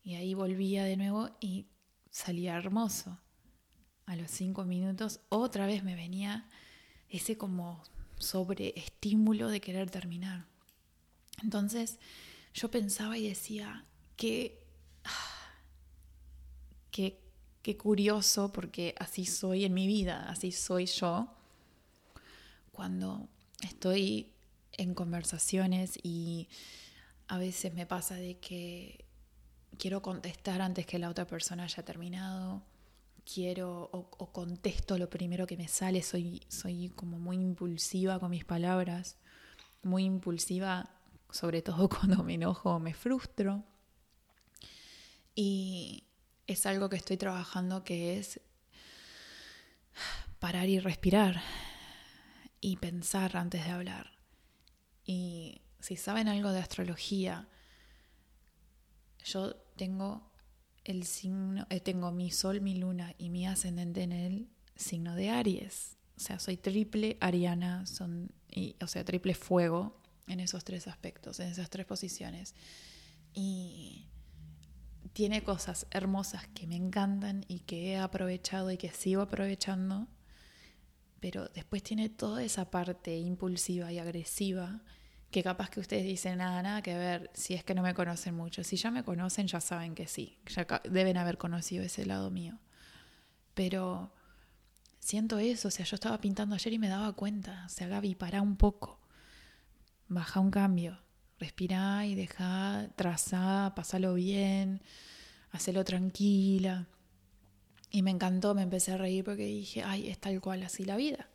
Y 0.03 0.15
ahí 0.15 0.33
volvía 0.33 0.83
de 0.83 0.97
nuevo 0.97 1.29
y 1.39 1.67
salía 2.09 2.57
hermoso. 2.57 3.19
A 4.07 4.15
los 4.15 4.31
cinco 4.31 4.65
minutos 4.65 5.19
otra 5.29 5.67
vez 5.67 5.83
me 5.83 5.93
venía 5.93 6.49
ese 7.09 7.37
como 7.37 7.83
sobreestímulo 8.17 9.49
de 9.49 9.61
querer 9.61 9.91
terminar. 9.91 10.47
Entonces 11.43 11.99
yo 12.55 12.71
pensaba 12.71 13.19
y 13.19 13.29
decía, 13.29 13.85
que 14.19 14.68
qué, 16.91 17.19
qué 17.61 17.77
curioso, 17.77 18.51
porque 18.51 18.95
así 18.99 19.25
soy 19.25 19.65
en 19.65 19.73
mi 19.73 19.87
vida, 19.87 20.29
así 20.29 20.51
soy 20.51 20.85
yo. 20.85 21.33
Cuando 22.71 23.27
estoy 23.61 24.31
en 24.73 24.93
conversaciones 24.93 25.99
y 26.01 26.47
a 27.27 27.37
veces 27.37 27.73
me 27.73 27.85
pasa 27.85 28.15
de 28.15 28.37
que 28.39 29.05
quiero 29.77 30.01
contestar 30.01 30.61
antes 30.61 30.85
que 30.85 30.99
la 30.99 31.09
otra 31.09 31.25
persona 31.27 31.63
haya 31.63 31.83
terminado, 31.83 32.63
quiero 33.31 33.89
o, 33.91 34.31
contesto 34.31 34.97
lo 34.97 35.09
primero 35.09 35.45
que 35.45 35.57
me 35.57 35.67
sale, 35.67 36.01
soy, 36.01 36.41
soy 36.47 36.89
como 36.89 37.19
muy 37.19 37.37
impulsiva 37.37 38.19
con 38.19 38.31
mis 38.31 38.45
palabras, 38.45 39.17
muy 39.83 40.05
impulsiva 40.05 40.89
sobre 41.29 41.61
todo 41.61 41.89
cuando 41.89 42.23
me 42.23 42.35
enojo 42.35 42.71
o 42.71 42.79
me 42.79 42.93
frustro. 42.93 43.63
Y 45.35 46.03
es 46.49 46.65
algo 46.65 46.89
que 46.89 46.95
estoy 46.95 47.17
trabajando 47.17 47.83
que 47.83 48.17
es 48.17 48.41
parar 50.39 50.67
y 50.67 50.79
respirar 50.79 51.41
y 52.59 52.77
pensar 52.77 53.37
antes 53.37 53.65
de 53.65 53.71
hablar. 53.71 54.11
Y 55.05 55.61
si 55.79 55.95
saben 55.95 56.27
algo 56.27 56.51
de 56.51 56.59
astrología, 56.59 57.47
yo 59.23 59.55
tengo 59.75 60.31
el 60.85 61.05
signo, 61.05 61.67
eh, 61.69 61.81
tengo 61.81 62.11
mi 62.11 62.31
sol, 62.31 62.61
mi 62.61 62.75
luna 62.75 63.13
y 63.19 63.29
mi 63.29 63.45
ascendente 63.45 64.01
en 64.01 64.11
el 64.11 64.49
signo 64.75 65.15
de 65.15 65.29
Aries. 65.29 65.97
O 66.17 66.19
sea, 66.19 66.39
soy 66.39 66.57
triple 66.57 67.17
ariana, 67.21 67.85
son, 67.85 68.31
o 68.81 68.87
sea, 68.87 69.05
triple 69.05 69.35
fuego 69.35 70.01
en 70.27 70.39
esos 70.39 70.63
tres 70.63 70.87
aspectos, 70.87 71.39
en 71.39 71.49
esas 71.49 71.69
tres 71.69 71.85
posiciones. 71.85 72.55
Y 73.33 74.09
tiene 75.19 75.43
cosas 75.43 75.85
hermosas 75.91 76.47
que 76.55 76.65
me 76.65 76.77
encantan 76.77 77.43
y 77.49 77.59
que 77.59 77.91
he 77.91 77.97
aprovechado 77.97 78.71
y 78.71 78.77
que 78.77 78.87
sigo 78.87 79.21
aprovechando, 79.21 80.07
pero 81.19 81.49
después 81.49 81.83
tiene 81.83 82.07
toda 82.07 82.41
esa 82.41 82.71
parte 82.71 83.17
impulsiva 83.17 83.91
y 83.91 83.99
agresiva 83.99 84.81
que 85.29 85.43
capaz 85.43 85.71
que 85.71 85.81
ustedes 85.81 86.05
dicen 86.05 86.37
nada, 86.37 86.63
nada 86.63 86.81
que 86.81 86.97
ver 86.97 87.29
si 87.33 87.53
es 87.53 87.65
que 87.65 87.75
no 87.75 87.81
me 87.81 87.93
conocen 87.93 88.33
mucho. 88.33 88.63
Si 88.63 88.77
ya 88.77 88.91
me 88.91 89.03
conocen 89.03 89.47
ya 89.47 89.59
saben 89.59 89.93
que 89.93 90.07
sí, 90.07 90.39
ya 90.45 90.65
deben 90.89 91.17
haber 91.17 91.37
conocido 91.37 91.83
ese 91.83 92.05
lado 92.05 92.31
mío. 92.31 92.57
Pero 93.55 94.13
siento 94.99 95.37
eso, 95.37 95.67
o 95.67 95.71
sea, 95.71 95.83
yo 95.83 95.95
estaba 95.95 96.21
pintando 96.21 96.55
ayer 96.55 96.71
y 96.71 96.79
me 96.79 96.87
daba 96.87 97.11
cuenta, 97.11 97.65
o 97.65 97.69
sea, 97.69 97.89
Gaby, 97.89 98.15
para 98.15 98.41
un 98.41 98.55
poco, 98.55 99.01
baja 100.07 100.39
un 100.39 100.49
cambio 100.49 100.97
respirá 101.39 102.05
y 102.05 102.15
deja, 102.15 102.89
trazá, 102.95 103.73
pasalo 103.75 104.13
bien, 104.13 104.81
hacelo 105.51 105.83
tranquila. 105.83 106.87
Y 107.91 108.01
me 108.03 108.11
encantó, 108.11 108.53
me 108.53 108.61
empecé 108.61 108.91
a 108.91 108.97
reír 108.97 109.23
porque 109.23 109.45
dije, 109.45 109.83
ay, 109.83 110.09
es 110.09 110.19
tal 110.19 110.39
cual 110.41 110.63
así 110.63 110.85
la 110.85 110.95
vida. 110.95 111.27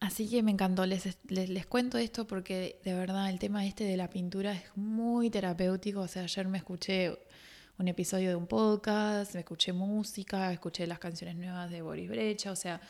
Así 0.00 0.28
que 0.28 0.42
me 0.42 0.50
encantó, 0.50 0.86
les, 0.86 1.18
les, 1.28 1.66
cuento 1.66 1.98
esto 1.98 2.26
porque 2.26 2.80
de 2.84 2.94
verdad 2.94 3.28
el 3.28 3.38
tema 3.38 3.66
este 3.66 3.84
de 3.84 3.98
la 3.98 4.08
pintura 4.08 4.52
es 4.52 4.64
muy 4.74 5.28
terapéutico. 5.28 6.00
O 6.00 6.08
sea, 6.08 6.22
ayer 6.22 6.48
me 6.48 6.58
escuché 6.58 7.18
un 7.78 7.86
episodio 7.86 8.30
de 8.30 8.36
un 8.36 8.46
podcast, 8.46 9.34
me 9.34 9.40
escuché 9.40 9.74
música, 9.74 10.52
escuché 10.52 10.86
las 10.86 10.98
canciones 10.98 11.36
nuevas 11.36 11.70
de 11.70 11.82
Boris 11.82 12.08
Brecha, 12.08 12.50
o 12.50 12.56
sea, 12.56 12.80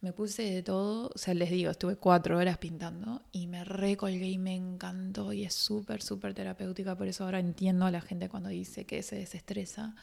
me 0.00 0.12
puse 0.12 0.42
de 0.42 0.62
todo, 0.62 1.10
o 1.12 1.18
sea, 1.18 1.34
les 1.34 1.50
digo, 1.50 1.70
estuve 1.70 1.96
cuatro 1.96 2.38
horas 2.38 2.58
pintando 2.58 3.22
y 3.32 3.48
me 3.48 3.64
recolgué 3.64 4.28
y 4.28 4.38
me 4.38 4.54
encantó 4.54 5.32
y 5.32 5.44
es 5.44 5.54
súper, 5.54 6.02
súper 6.02 6.34
terapéutica, 6.34 6.96
por 6.96 7.08
eso 7.08 7.24
ahora 7.24 7.40
entiendo 7.40 7.84
a 7.84 7.90
la 7.90 8.00
gente 8.00 8.28
cuando 8.28 8.48
dice 8.48 8.84
que 8.84 9.02
se 9.02 9.16
desestresa. 9.16 9.96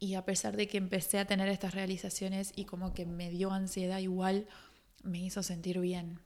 Y 0.00 0.14
a 0.14 0.24
pesar 0.24 0.56
de 0.56 0.68
que 0.68 0.78
empecé 0.78 1.18
a 1.18 1.26
tener 1.26 1.48
estas 1.48 1.74
realizaciones 1.74 2.52
y 2.54 2.64
como 2.64 2.94
que 2.94 3.04
me 3.04 3.30
dio 3.30 3.50
ansiedad, 3.52 3.98
igual 3.98 4.46
me 5.02 5.18
hizo 5.18 5.42
sentir 5.42 5.80
bien. 5.80 6.20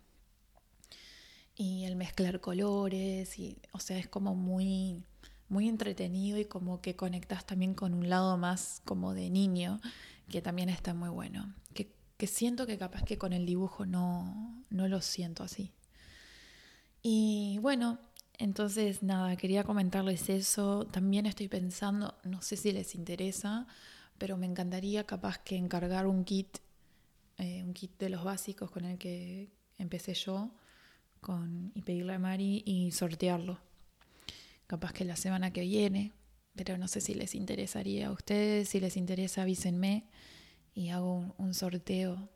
Y 1.57 1.85
el 1.85 1.97
mezclar 1.97 2.41
colores, 2.41 3.39
y, 3.39 3.59
o 3.73 3.81
sea, 3.81 3.99
es 3.99 4.09
como 4.09 4.35
muy, 4.35 5.03
muy 5.49 5.69
entretenido 5.69 6.39
y 6.39 6.45
como 6.45 6.81
que 6.81 6.97
conectas 6.97 7.47
también 7.47 7.75
con 7.75 7.95
un 7.95 8.09
lado 8.09 8.37
más 8.37 8.83
como 8.85 9.15
de 9.15 9.31
niño, 9.31 9.81
que 10.29 10.43
también 10.43 10.69
está 10.69 10.95
muy 10.95 11.09
bueno. 11.09 11.55
Que 11.75 11.91
que 12.23 12.29
siento 12.29 12.69
que 12.69 12.79
capaz 12.79 13.03
que 13.03 13.19
con 13.19 13.33
el 13.33 13.45
dibujo 13.45 13.85
no, 13.85 14.63
no 14.71 14.87
lo 14.87 15.01
siento 15.01 15.43
así. 15.43 15.73
Y 17.03 17.59
bueno, 17.63 17.99
entonces 18.39 19.03
nada, 19.03 19.35
quería 19.35 19.65
comentarles 19.65 20.29
eso. 20.29 20.87
También 20.87 21.27
estoy 21.27 21.49
pensando, 21.49 22.15
no 22.23 22.41
sé 22.41 22.57
si 22.57 22.71
les 22.71 22.95
interesa, 22.95 23.67
pero 24.19 24.37
me 24.37 24.47
encantaría 24.47 25.03
capaz 25.05 25.39
que 25.39 25.57
encargar 25.57 26.07
un 26.07 26.23
kit, 26.23 26.59
eh, 27.39 27.65
un 27.65 27.75
kit 27.75 27.99
de 27.99 28.11
los 28.11 28.23
básicos 28.23 28.71
con 28.71 28.85
el 28.85 28.99
que 28.99 29.51
empecé 29.79 30.15
yo, 30.15 30.53
con, 31.21 31.73
y 31.75 31.83
pedirle 31.83 32.15
a 32.15 32.21
Mari 32.21 32.63
y 32.65 32.93
sortearlo. 32.93 33.59
Capaz 34.69 34.93
que 34.93 35.05
la 35.05 35.17
semana 35.17 35.53
que 35.53 35.63
viene, 35.63 36.13
pero 36.55 36.79
no 36.79 36.87
sé 36.87 37.01
si 37.01 37.15
les 37.15 37.35
interesaría 37.35 38.07
a 38.07 38.13
ustedes, 38.13 38.69
si 38.69 38.79
les 38.79 38.97
interesa 38.97 39.43
avísenme 39.43 40.07
y 40.75 40.89
hago 40.91 41.35
un, 41.39 41.55
sorteo, 41.55 42.29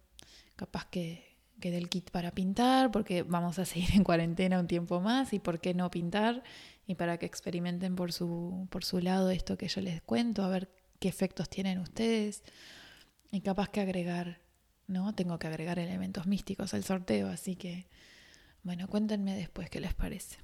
capaz 0.57 0.87
que, 0.87 1.37
que, 1.61 1.71
del 1.71 1.89
kit 1.89 2.11
para 2.11 2.33
pintar, 2.33 2.91
porque 2.91 3.23
vamos 3.23 3.59
a 3.59 3.65
seguir 3.65 3.91
en 3.95 4.05
cuarentena 4.05 4.61
un 4.61 4.67
tiempo 4.67 5.01
más 5.01 5.33
y 5.33 5.39
por 5.39 5.61
qué 5.61 5.75
no 5.75 5.91
pintar, 5.91 6.43
y 6.87 6.95
para 6.95 7.19
que 7.19 7.27
experimenten 7.27 7.97
por 7.97 8.13
su, 8.13 8.69
por 8.71 8.85
su 8.85 9.01
lado 9.01 9.31
esto 9.31 9.57
que 9.57 9.69
yo 9.69 9.81
les 9.81 10.03
cuento, 10.03 10.45
a 10.45 10.49
ver 10.49 10.71
qué 10.99 11.09
efectos 11.09 11.49
tienen 11.49 11.79
ustedes, 11.79 12.43
y 13.31 13.41
capaz 13.41 13.69
que 13.69 13.81
agregar, 13.81 14.41
¿no? 14.87 15.15
Tengo 15.15 15.39
que 15.39 15.47
agregar 15.47 15.79
elementos 15.79 16.27
místicos 16.27 16.75
al 16.75 16.85
sorteo, 16.85 17.29
así 17.29 17.57
que, 17.57 17.89
bueno, 18.63 18.89
cuéntenme 18.89 19.35
después 19.35 19.69
qué 19.71 19.81
les 19.81 19.95
parece. 19.95 20.39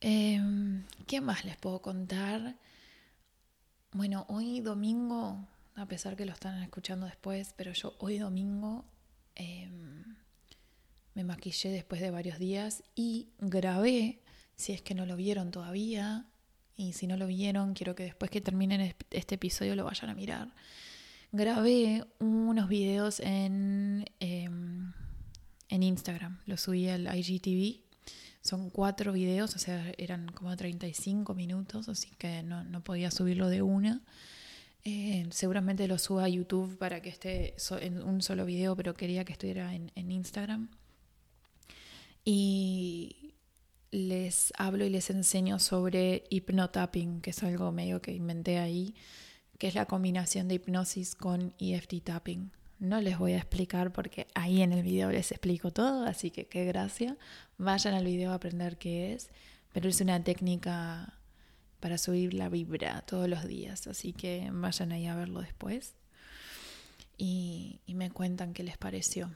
Em, 0.00 0.84
¿Qué 1.06 1.20
más 1.20 1.44
les 1.44 1.56
puedo 1.56 1.80
contar? 1.80 2.56
Bueno, 3.92 4.26
hoy 4.28 4.60
domingo 4.60 5.48
a 5.76 5.86
pesar 5.86 6.16
que 6.16 6.24
lo 6.24 6.32
están 6.32 6.62
escuchando 6.62 7.06
después, 7.06 7.52
pero 7.56 7.72
yo 7.72 7.94
hoy 7.98 8.18
domingo 8.18 8.86
em, 9.34 10.16
me 11.14 11.22
maquillé 11.22 11.70
después 11.70 12.00
de 12.00 12.10
varios 12.10 12.38
días 12.38 12.82
y 12.94 13.28
grabé, 13.38 14.22
si 14.56 14.72
es 14.72 14.80
que 14.80 14.94
no 14.94 15.04
lo 15.04 15.16
vieron 15.16 15.50
todavía, 15.50 16.26
y 16.76 16.94
si 16.94 17.06
no 17.06 17.16
lo 17.16 17.26
vieron, 17.26 17.74
quiero 17.74 17.94
que 17.94 18.04
después 18.04 18.30
que 18.30 18.40
terminen 18.40 18.94
este 19.10 19.34
episodio 19.34 19.76
lo 19.76 19.84
vayan 19.84 20.10
a 20.10 20.14
mirar. 20.14 20.54
Grabé 21.32 22.04
unos 22.18 22.68
videos 22.68 23.20
en, 23.20 24.04
em, 24.20 24.92
en 25.68 25.82
Instagram, 25.82 26.40
los 26.46 26.62
subí 26.62 26.88
al 26.88 27.06
IGTV. 27.14 27.82
Son 28.40 28.70
cuatro 28.70 29.12
videos, 29.12 29.56
o 29.56 29.58
sea, 29.58 29.92
eran 29.98 30.28
como 30.28 30.56
35 30.56 31.34
minutos, 31.34 31.88
así 31.88 32.10
que 32.16 32.42
no, 32.42 32.62
no 32.64 32.84
podía 32.84 33.10
subirlo 33.10 33.48
de 33.48 33.60
una. 33.62 34.02
Eh, 34.88 35.26
seguramente 35.30 35.88
lo 35.88 35.98
suba 35.98 36.26
a 36.26 36.28
YouTube 36.28 36.78
para 36.78 37.02
que 37.02 37.08
esté 37.08 37.56
en 37.80 38.04
un 38.04 38.22
solo 38.22 38.44
video, 38.44 38.76
pero 38.76 38.94
quería 38.94 39.24
que 39.24 39.32
estuviera 39.32 39.74
en, 39.74 39.90
Instagram. 40.12 40.68
Y 42.24 43.34
les 43.90 44.52
hablo 44.56 44.84
y 44.84 44.90
les 44.90 45.10
enseño 45.10 45.58
sobre 45.58 46.22
hipnotapping, 46.30 47.20
que 47.20 47.30
es 47.30 47.42
algo 47.42 47.72
medio 47.72 48.00
que 48.00 48.12
inventé 48.12 48.58
ahí, 48.58 48.94
que 49.58 49.66
es 49.66 49.74
la 49.74 49.86
combinación 49.86 50.46
de 50.46 50.54
hipnosis 50.54 51.16
con 51.16 51.52
EFT 51.58 52.04
tapping. 52.04 52.52
No 52.78 53.00
les 53.00 53.18
voy 53.18 53.32
a 53.32 53.38
explicar 53.38 53.92
porque 53.92 54.28
ahí 54.36 54.62
en 54.62 54.72
el 54.72 54.84
video 54.84 55.10
les 55.10 55.32
explico 55.32 55.72
todo, 55.72 56.04
así 56.04 56.30
que 56.30 56.46
qué 56.46 56.64
gracia. 56.64 57.16
Vayan 57.58 57.94
al 57.94 58.04
video 58.04 58.30
a 58.30 58.34
aprender 58.34 58.78
qué 58.78 59.14
es, 59.14 59.30
pero 59.72 59.88
es 59.88 60.00
una 60.00 60.22
técnica 60.22 61.18
para 61.80 61.98
subir 61.98 62.34
la 62.34 62.48
vibra 62.48 63.02
todos 63.02 63.28
los 63.28 63.46
días. 63.46 63.86
Así 63.86 64.12
que 64.12 64.48
vayan 64.52 64.92
ahí 64.92 65.06
a 65.06 65.14
verlo 65.14 65.40
después 65.40 65.94
y, 67.16 67.80
me 67.88 68.10
cuentan 68.10 68.52
qué 68.52 68.62
les 68.62 68.76
pareció. 68.76 69.30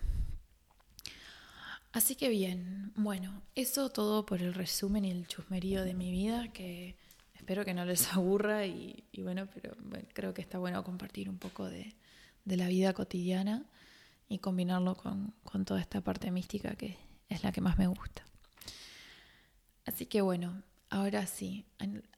Así 1.92 2.14
que 2.14 2.28
bien, 2.28 2.92
bueno, 2.94 3.42
eso 3.54 3.90
todo 3.90 4.24
por 4.26 4.42
el 4.42 4.54
resumen 4.54 5.04
y 5.04 5.10
el 5.10 5.26
chusmerío 5.26 5.82
de 5.84 5.94
mi 5.94 6.10
vida, 6.12 6.52
que 6.52 6.96
espero 7.34 7.64
que 7.64 7.74
no 7.74 7.84
les 7.84 8.12
aburra 8.12 8.66
y, 8.66 9.04
bueno, 9.18 9.48
pero 9.52 9.76
creo 10.12 10.34
que 10.34 10.42
está 10.42 10.58
bueno 10.58 10.84
compartir 10.84 11.28
un 11.28 11.38
poco 11.38 11.68
de, 11.68 11.94
la 12.44 12.66
vida 12.66 12.92
cotidiana 12.92 13.64
y 14.28 14.38
combinarlo 14.38 14.96
con, 14.96 15.34
con 15.44 15.64
toda 15.64 15.80
esta 15.80 16.00
parte 16.00 16.32
mística 16.32 16.74
que 16.74 16.98
es 17.28 17.44
la 17.44 17.52
que 17.52 17.60
más 17.60 17.78
me 17.78 17.86
gusta. 17.86 18.24
Así 19.86 20.06
que 20.06 20.20
bueno, 20.20 20.62
ahora 20.90 21.26
sí, 21.26 21.64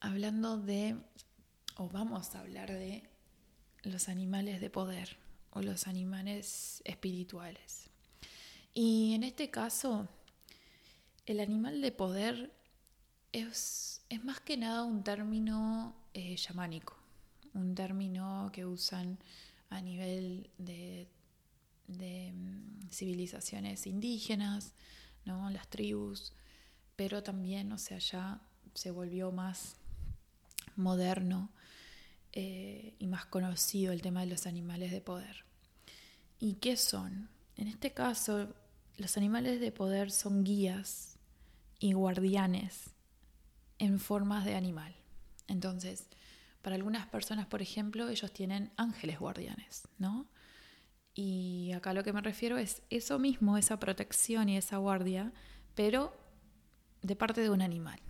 hablando 0.00 0.56
de, 0.56 0.96
o 1.76 1.88
vamos 1.88 2.34
a 2.34 2.40
hablar 2.40 2.70
de 2.72 3.08
los 3.82 4.08
animales 4.08 4.60
de 4.60 4.70
poder 4.70 5.18
o 5.50 5.60
los 5.60 5.86
animales 5.86 6.82
espirituales. 6.84 7.90
Y 8.74 9.12
en 9.14 9.22
este 9.22 9.50
caso, 9.50 10.08
el 11.26 11.40
animal 11.40 11.82
de 11.82 11.92
poder 11.92 12.52
es, 13.32 14.02
más 14.24 14.40
que 14.40 14.56
nada 14.56 14.84
un 14.84 15.04
término 15.04 15.94
eh, 16.14 16.34
chamánico, 16.36 16.96
un 17.54 17.74
término 17.74 18.50
que 18.52 18.64
usan 18.64 19.18
a 19.68 19.80
nivel 19.80 20.50
de, 20.56 21.08
mm, 21.88 22.88
civilizaciones 22.90 23.86
indígenas, 23.86 24.72
¿no? 25.26 25.50
las 25.50 25.68
tribus, 25.68 26.32
pero 26.96 27.22
también, 27.22 27.72
o 27.72 27.78
sea, 27.78 27.98
ya 27.98 28.40
se 28.74 28.90
volvió 28.90 29.32
más 29.32 29.76
moderno 30.76 31.50
eh, 32.32 32.94
y 32.98 33.06
más 33.06 33.26
conocido 33.26 33.92
el 33.92 34.02
tema 34.02 34.20
de 34.20 34.26
los 34.26 34.46
animales 34.46 34.90
de 34.90 35.00
poder. 35.00 35.44
¿Y 36.38 36.54
qué 36.54 36.76
son? 36.76 37.28
En 37.56 37.68
este 37.68 37.92
caso, 37.92 38.54
los 38.96 39.16
animales 39.16 39.60
de 39.60 39.72
poder 39.72 40.10
son 40.10 40.44
guías 40.44 41.16
y 41.78 41.92
guardianes 41.92 42.90
en 43.78 44.00
formas 44.00 44.44
de 44.44 44.54
animal. 44.54 44.94
Entonces, 45.48 46.06
para 46.62 46.76
algunas 46.76 47.06
personas, 47.06 47.46
por 47.46 47.60
ejemplo, 47.60 48.08
ellos 48.08 48.32
tienen 48.32 48.72
ángeles 48.76 49.18
guardianes, 49.18 49.88
¿no? 49.98 50.26
Y 51.14 51.72
acá 51.72 51.92
lo 51.92 52.04
que 52.04 52.12
me 52.12 52.22
refiero 52.22 52.56
es 52.56 52.82
eso 52.88 53.18
mismo, 53.18 53.58
esa 53.58 53.78
protección 53.78 54.48
y 54.48 54.56
esa 54.56 54.78
guardia, 54.78 55.32
pero 55.74 56.16
de 57.02 57.16
parte 57.16 57.40
de 57.42 57.50
un 57.50 57.60
animal. 57.60 58.00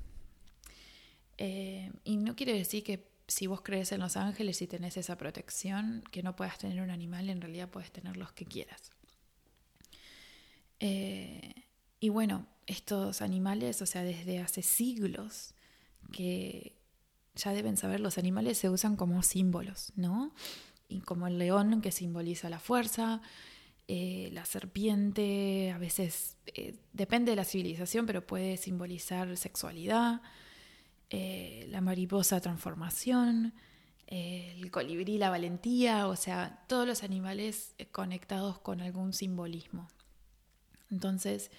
Eh, 1.44 1.90
y 2.04 2.18
no 2.18 2.36
quiere 2.36 2.54
decir 2.54 2.84
que 2.84 3.10
si 3.26 3.48
vos 3.48 3.62
crees 3.62 3.90
en 3.90 3.98
los 3.98 4.16
ángeles 4.16 4.62
y 4.62 4.68
tenés 4.68 4.96
esa 4.96 5.18
protección, 5.18 6.04
que 6.12 6.22
no 6.22 6.36
puedas 6.36 6.56
tener 6.56 6.80
un 6.80 6.90
animal, 6.90 7.28
en 7.30 7.40
realidad 7.40 7.68
puedes 7.68 7.90
tener 7.90 8.16
los 8.16 8.30
que 8.30 8.44
quieras. 8.44 8.92
Eh, 10.78 11.52
y 11.98 12.10
bueno, 12.10 12.46
estos 12.68 13.22
animales, 13.22 13.82
o 13.82 13.86
sea, 13.86 14.04
desde 14.04 14.38
hace 14.38 14.62
siglos 14.62 15.54
que 16.12 16.76
ya 17.34 17.52
deben 17.52 17.76
saber, 17.76 17.98
los 17.98 18.18
animales 18.18 18.58
se 18.58 18.70
usan 18.70 18.94
como 18.94 19.24
símbolos, 19.24 19.92
¿no? 19.96 20.32
Y 20.86 21.00
como 21.00 21.26
el 21.26 21.38
león 21.38 21.80
que 21.80 21.90
simboliza 21.90 22.50
la 22.50 22.60
fuerza, 22.60 23.20
eh, 23.88 24.30
la 24.32 24.44
serpiente, 24.44 25.72
a 25.74 25.78
veces 25.78 26.36
depende 26.92 27.32
de 27.32 27.36
la 27.36 27.44
civilización, 27.44 28.06
pero 28.06 28.24
puede 28.24 28.56
simbolizar 28.58 29.36
sexualidad, 29.36 30.22
eh, 31.12 31.66
la 31.70 31.80
mariposa 31.80 32.40
transformación, 32.40 33.54
el 34.06 34.70
colibrí 34.70 35.18
la 35.18 35.30
valentía, 35.30 36.08
o 36.08 36.16
sea, 36.16 36.64
todos 36.68 36.86
los 36.86 37.02
animales 37.02 37.74
conectados 37.92 38.58
con 38.58 38.80
algún 38.80 39.12
simbolismo. 39.12 39.88
Entonces, 40.90 41.50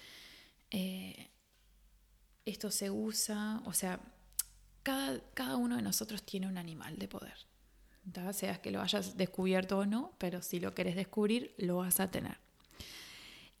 esto 2.44 2.70
se 2.70 2.90
usa, 2.90 3.62
o 3.64 3.72
sea, 3.72 4.00
cada, 4.82 5.20
cada, 5.34 5.56
uno 5.56 5.76
de 5.76 5.82
nosotros 5.82 6.22
tiene 6.24 6.46
un 6.46 6.58
animal 6.58 6.98
de 6.98 7.08
poder. 7.08 7.34
Seas 8.32 8.58
que 8.58 8.70
lo 8.70 8.82
hayas 8.82 9.16
descubierto 9.16 9.78
o 9.78 9.86
no, 9.86 10.14
pero 10.18 10.42
si 10.42 10.60
lo 10.60 10.74
querés 10.74 10.94
descubrir, 10.94 11.54
lo 11.58 11.78
vas 11.78 12.00
a 12.00 12.10
tener. 12.10 12.43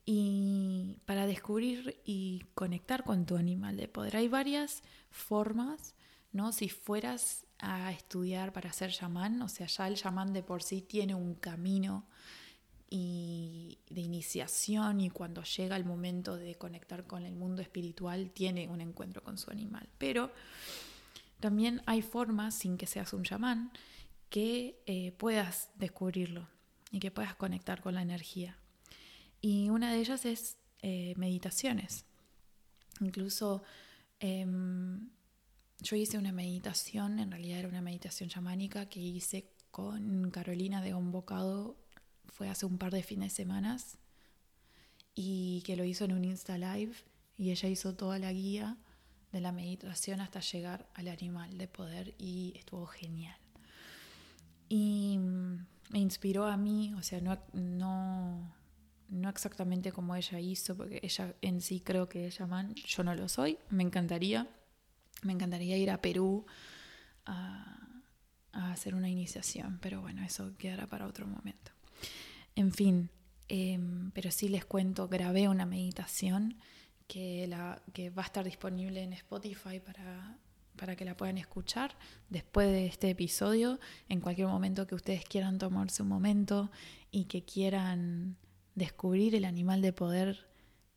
Y 0.06 0.96
para 1.06 1.26
descubrir 1.26 2.00
y 2.04 2.44
conectar 2.54 3.04
con 3.04 3.24
tu 3.24 3.36
animal 3.36 3.76
de 3.76 3.88
poder 3.88 4.16
hay 4.16 4.28
varias 4.28 4.82
formas, 5.10 5.94
¿no? 6.32 6.52
Si 6.52 6.68
fueras 6.68 7.46
a 7.58 7.90
estudiar 7.92 8.52
para 8.52 8.72
ser 8.72 8.90
chamán, 8.90 9.40
o 9.40 9.48
sea, 9.48 9.66
ya 9.66 9.88
el 9.88 9.96
chamán 9.96 10.32
de 10.32 10.42
por 10.42 10.62
sí 10.62 10.82
tiene 10.82 11.14
un 11.14 11.34
camino 11.34 12.06
y 12.90 13.78
de 13.88 14.02
iniciación 14.02 15.00
y 15.00 15.10
cuando 15.10 15.42
llega 15.42 15.76
el 15.76 15.84
momento 15.84 16.36
de 16.36 16.54
conectar 16.56 17.06
con 17.06 17.24
el 17.24 17.34
mundo 17.34 17.62
espiritual 17.62 18.30
tiene 18.30 18.68
un 18.68 18.80
encuentro 18.80 19.22
con 19.22 19.38
su 19.38 19.50
animal. 19.50 19.88
Pero 19.98 20.30
también 21.40 21.82
hay 21.86 22.02
formas, 22.02 22.54
sin 22.54 22.76
que 22.76 22.86
seas 22.86 23.12
un 23.12 23.24
chamán, 23.24 23.72
que 24.28 24.82
eh, 24.86 25.12
puedas 25.12 25.70
descubrirlo 25.76 26.48
y 26.90 27.00
que 27.00 27.10
puedas 27.10 27.34
conectar 27.34 27.80
con 27.80 27.94
la 27.94 28.02
energía. 28.02 28.58
Y 29.44 29.68
una 29.68 29.92
de 29.92 29.98
ellas 29.98 30.24
es 30.24 30.56
eh, 30.80 31.12
meditaciones. 31.18 32.06
Incluso 33.00 33.62
em, 34.18 35.10
yo 35.80 35.96
hice 35.96 36.16
una 36.16 36.32
meditación, 36.32 37.18
en 37.18 37.30
realidad 37.30 37.58
era 37.58 37.68
una 37.68 37.82
meditación 37.82 38.30
chamánica 38.30 38.88
que 38.88 39.00
hice 39.00 39.50
con 39.70 40.30
Carolina 40.30 40.80
de 40.80 40.94
un 40.94 41.12
bocado, 41.12 41.76
fue 42.28 42.48
hace 42.48 42.64
un 42.64 42.78
par 42.78 42.90
de 42.90 43.02
fines 43.02 43.32
de 43.32 43.36
semanas, 43.36 43.98
y 45.14 45.60
que 45.66 45.76
lo 45.76 45.84
hizo 45.84 46.06
en 46.06 46.14
un 46.14 46.24
Insta 46.24 46.56
Live, 46.56 46.94
y 47.36 47.50
ella 47.50 47.68
hizo 47.68 47.94
toda 47.94 48.18
la 48.18 48.32
guía 48.32 48.78
de 49.30 49.42
la 49.42 49.52
meditación 49.52 50.22
hasta 50.22 50.40
llegar 50.40 50.88
al 50.94 51.08
animal 51.08 51.58
de 51.58 51.68
poder, 51.68 52.14
y 52.16 52.54
estuvo 52.56 52.86
genial. 52.86 53.36
Y 54.70 55.18
me 55.90 55.98
inspiró 55.98 56.46
a 56.46 56.56
mí, 56.56 56.94
o 56.94 57.02
sea, 57.02 57.20
no, 57.20 58.54
no 59.14 59.28
exactamente 59.28 59.92
como 59.92 60.14
ella 60.16 60.38
hizo, 60.40 60.76
porque 60.76 61.00
ella 61.02 61.34
en 61.40 61.60
sí 61.60 61.80
creo 61.80 62.08
que 62.08 62.26
es 62.26 62.40
man, 62.40 62.74
yo 62.74 63.04
no 63.04 63.14
lo 63.14 63.28
soy, 63.28 63.58
me 63.70 63.82
encantaría, 63.82 64.48
me 65.22 65.32
encantaría 65.32 65.76
ir 65.76 65.90
a 65.90 66.00
Perú 66.00 66.46
a, 67.26 67.70
hacer 68.52 68.94
una 68.94 69.08
iniciación, 69.08 69.78
pero 69.80 70.00
bueno, 70.00 70.22
eso 70.24 70.56
quedará 70.56 70.86
para 70.86 71.06
otro 71.06 71.26
momento. 71.26 71.72
En 72.54 72.72
fin, 72.72 73.10
em, 73.48 74.12
pero 74.12 74.30
sí 74.30 74.48
les 74.48 74.64
cuento, 74.64 75.08
grabé 75.08 75.48
una 75.48 75.66
meditación 75.66 76.56
que, 77.08 77.46
la, 77.48 77.82
que 77.92 78.10
va 78.10 78.22
a 78.22 78.26
estar 78.26 78.44
disponible 78.44 79.02
en 79.02 79.12
Spotify 79.12 79.80
para 79.80 80.38
para 80.76 80.96
que 80.96 81.04
la 81.04 81.16
puedan 81.16 81.38
escuchar 81.38 81.96
después 82.28 82.68
de 82.68 82.86
este 82.86 83.10
episodio, 83.10 83.78
en 84.08 84.20
cualquier 84.20 84.48
momento 84.48 84.86
que 84.86 84.94
ustedes 84.94 85.24
quieran 85.24 85.58
tomarse 85.58 86.02
un 86.02 86.08
momento 86.08 86.70
y 87.10 87.24
que 87.24 87.44
quieran 87.44 88.36
descubrir 88.74 89.34
el 89.34 89.44
animal 89.44 89.82
de 89.82 89.92
poder 89.92 90.46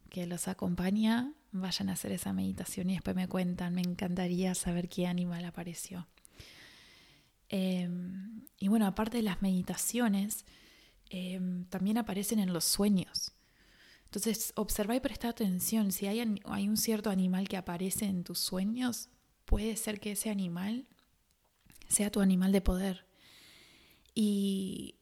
que 0.09 0.25
los 0.25 0.47
acompaña, 0.47 1.33
vayan 1.51 1.89
a 1.89 1.93
hacer 1.93 2.11
esa 2.11 2.33
meditación 2.33 2.89
y 2.89 2.93
después 2.93 3.15
me 3.15 3.27
cuentan, 3.27 3.75
me 3.75 3.81
encantaría 3.81 4.55
saber 4.55 4.89
qué 4.89 5.07
animal 5.07 5.45
apareció. 5.45 6.07
Em, 7.49 8.45
y 8.59 8.67
bueno, 8.67 8.87
aparte 8.87 9.17
de 9.17 9.23
las 9.23 9.41
meditaciones, 9.41 10.45
em, 11.09 11.65
también 11.65 11.97
aparecen 11.97 12.39
en 12.39 12.53
los 12.53 12.65
sueños. 12.65 13.33
Entonces, 14.05 14.53
observa 14.55 14.95
y 14.95 14.99
presta 14.99 15.29
atención. 15.29 15.91
Si 15.91 16.07
hay, 16.07 16.21
hay 16.45 16.69
un 16.69 16.77
cierto 16.77 17.09
animal 17.09 17.47
que 17.47 17.57
aparece 17.57 18.05
en 18.05 18.23
tus 18.23 18.39
sueños, 18.39 19.09
puede 19.45 19.75
ser 19.75 19.99
que 19.99 20.13
ese 20.13 20.29
animal 20.29 20.87
sea 21.87 22.09
tu 22.09 22.21
animal 22.21 22.51
de 22.51 22.61
poder. 22.61 23.05
Y 24.13 24.95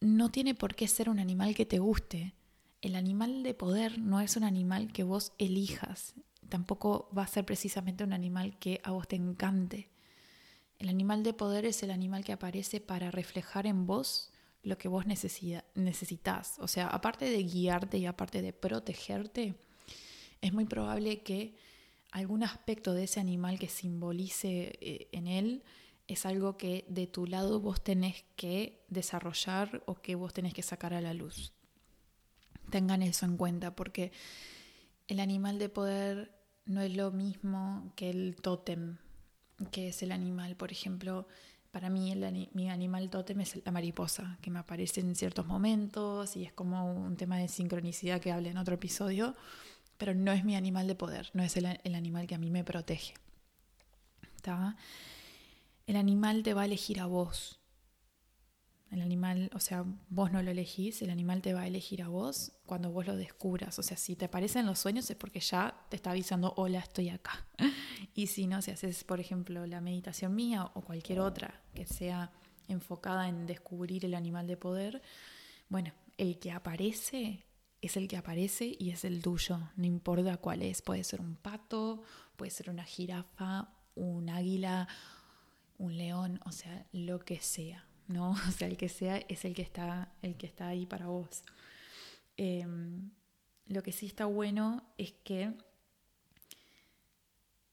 no 0.00 0.30
tiene 0.30 0.54
por 0.54 0.74
qué 0.74 0.88
ser 0.88 1.08
un 1.08 1.18
animal 1.18 1.54
que 1.54 1.66
te 1.66 1.78
guste. 1.78 2.34
El 2.82 2.94
animal 2.94 3.42
de 3.42 3.54
poder 3.54 3.98
no 3.98 4.20
es 4.20 4.36
un 4.36 4.44
animal 4.44 4.92
que 4.92 5.02
vos 5.02 5.32
elijas. 5.38 6.14
Tampoco 6.48 7.10
va 7.16 7.22
a 7.22 7.28
ser 7.28 7.44
precisamente 7.44 8.04
un 8.04 8.12
animal 8.12 8.58
que 8.58 8.80
a 8.84 8.92
vos 8.92 9.08
te 9.08 9.16
encante. 9.16 9.90
El 10.78 10.88
animal 10.88 11.22
de 11.22 11.32
poder 11.32 11.64
es 11.64 11.82
el 11.82 11.90
animal 11.90 12.24
que 12.24 12.32
aparece 12.32 12.80
para 12.80 13.10
reflejar 13.10 13.66
en 13.66 13.86
vos 13.86 14.30
lo 14.62 14.76
que 14.76 14.88
vos 14.88 15.06
necesitas. 15.06 16.58
O 16.58 16.68
sea, 16.68 16.88
aparte 16.88 17.24
de 17.30 17.42
guiarte 17.42 17.98
y 17.98 18.06
aparte 18.06 18.42
de 18.42 18.52
protegerte, 18.52 19.54
es 20.40 20.52
muy 20.52 20.66
probable 20.66 21.22
que 21.22 21.54
algún 22.10 22.42
aspecto 22.42 22.92
de 22.92 23.04
ese 23.04 23.20
animal 23.20 23.58
que 23.58 23.68
simbolice 23.68 24.78
eh, 24.80 25.08
en 25.12 25.26
él 25.26 25.62
es 26.08 26.26
algo 26.26 26.56
que 26.56 26.84
de 26.88 27.06
tu 27.06 27.26
lado 27.26 27.60
vos 27.60 27.82
tenés 27.82 28.24
que 28.36 28.84
desarrollar 28.88 29.82
o 29.86 29.96
que 29.96 30.14
vos 30.14 30.32
tenés 30.32 30.54
que 30.54 30.62
sacar 30.62 30.94
a 30.94 31.00
la 31.00 31.14
luz. 31.14 31.52
Tengan 32.70 33.02
eso 33.02 33.26
en 33.26 33.36
cuenta 33.36 33.74
porque 33.74 34.12
el 35.08 35.20
animal 35.20 35.58
de 35.58 35.68
poder 35.68 36.32
no 36.64 36.80
es 36.80 36.94
lo 36.94 37.10
mismo 37.12 37.92
que 37.96 38.10
el 38.10 38.36
tótem, 38.36 38.98
que 39.70 39.88
es 39.88 40.02
el 40.02 40.12
animal. 40.12 40.56
Por 40.56 40.72
ejemplo, 40.72 41.28
para 41.70 41.90
mí 41.90 42.14
mi 42.52 42.70
animal 42.70 43.10
tótem 43.10 43.40
es 43.40 43.64
la 43.64 43.72
mariposa, 43.72 44.38
que 44.42 44.50
me 44.50 44.58
aparece 44.58 45.00
en 45.00 45.14
ciertos 45.14 45.46
momentos 45.46 46.36
y 46.36 46.44
es 46.44 46.52
como 46.52 46.92
un 46.92 47.16
tema 47.16 47.38
de 47.38 47.48
sincronicidad 47.48 48.20
que 48.20 48.32
hablé 48.32 48.50
en 48.50 48.58
otro 48.58 48.74
episodio 48.74 49.34
pero 49.98 50.14
no 50.14 50.32
es 50.32 50.44
mi 50.44 50.56
animal 50.56 50.86
de 50.86 50.94
poder, 50.94 51.30
no 51.32 51.42
es 51.42 51.56
el, 51.56 51.66
animal 51.66 52.26
que 52.26 52.34
a 52.34 52.38
mí 52.38 52.50
me 52.50 52.64
protege. 52.64 53.14
está, 54.36 54.76
el 55.86 55.96
animal 55.96 56.42
te 56.42 56.54
va 56.54 56.62
a 56.62 56.64
elegir 56.66 57.00
a 57.00 57.06
vos. 57.06 57.60
El 58.90 59.00
animal, 59.00 59.50
o 59.52 59.60
sea, 59.60 59.84
vos 60.08 60.30
no 60.30 60.42
lo 60.42 60.50
elegís, 60.50 61.02
el 61.02 61.10
animal 61.10 61.42
te 61.42 61.52
va 61.52 61.62
a 61.62 61.66
elegir 61.66 62.02
a 62.02 62.08
vos 62.08 62.52
cuando 62.66 62.90
vos 62.90 63.06
lo 63.06 63.16
descubras. 63.16 63.78
O 63.78 63.82
sea, 63.82 63.96
si 63.96 64.14
te 64.14 64.26
aparecen 64.26 64.66
los 64.66 64.78
sueños 64.78 65.10
es 65.10 65.16
porque 65.16 65.40
ya 65.40 65.86
te 65.88 65.96
está 65.96 66.12
avisando, 66.12 66.54
hola, 66.56 66.78
estoy 66.78 67.08
acá. 67.08 67.46
y 68.14 68.28
si 68.28 68.46
no, 68.46 68.62
si 68.62 68.70
haces, 68.70 69.02
por 69.04 69.20
ejemplo, 69.20 69.66
la 69.66 69.80
meditación 69.80 70.34
mía 70.34 70.70
o 70.74 70.82
cualquier 70.82 71.20
otra 71.20 71.62
que 71.74 71.86
sea 71.86 72.32
enfocada 72.68 73.28
en 73.28 73.46
descubrir 73.46 74.04
el 74.04 74.14
animal 74.14 74.46
de 74.46 74.56
poder, 74.56 75.02
bueno, 75.68 75.92
el 76.16 76.38
que 76.38 76.52
aparece 76.52 77.44
es 77.82 77.96
el 77.96 78.08
que 78.08 78.16
aparece 78.16 78.76
y 78.78 78.90
es 78.90 79.04
el 79.04 79.20
tuyo, 79.20 79.58
no 79.76 79.84
importa 79.84 80.36
cuál 80.38 80.62
es. 80.62 80.80
Puede 80.82 81.04
ser 81.04 81.20
un 81.20 81.36
pato, 81.36 82.02
puede 82.36 82.50
ser 82.50 82.70
una 82.70 82.84
jirafa, 82.84 83.68
un 83.94 84.28
águila, 84.30 84.88
un 85.78 85.96
león, 85.96 86.40
o 86.44 86.52
sea, 86.52 86.86
lo 86.92 87.20
que 87.20 87.40
sea. 87.40 87.86
¿no? 88.08 88.30
O 88.48 88.52
sea, 88.52 88.68
el 88.68 88.76
que 88.76 88.88
sea 88.88 89.18
es 89.28 89.44
el 89.44 89.54
que 89.54 89.62
está, 89.62 90.12
el 90.22 90.36
que 90.36 90.46
está 90.46 90.68
ahí 90.68 90.86
para 90.86 91.06
vos. 91.06 91.42
Em, 92.36 93.10
lo 93.66 93.82
que 93.82 93.92
sí 93.92 94.06
está 94.06 94.26
bueno 94.26 94.84
es 94.98 95.12
que 95.24 95.52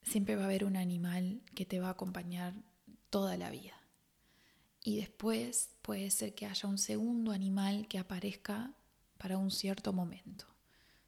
siempre 0.02 0.36
va 0.36 0.44
a 0.44 0.46
haber 0.46 0.66
un 0.66 0.76
animal 0.76 1.42
que 1.56 1.66
te 1.66 1.80
va 1.80 1.88
a 1.88 1.92
acompañar 1.92 2.54
toda 3.10 3.38
la 3.38 3.50
vida. 3.50 3.80
Y 4.84 4.98
después 4.98 5.70
puede 5.82 6.10
ser 6.10 6.36
que 6.36 6.46
haya 6.46 6.68
un 6.68 6.78
segundo 6.78 7.32
animal 7.32 7.88
que 7.88 8.00
aparezca 8.00 8.74
para 9.18 9.38
un 9.38 9.52
cierto 9.52 9.94
momento. 9.94 10.46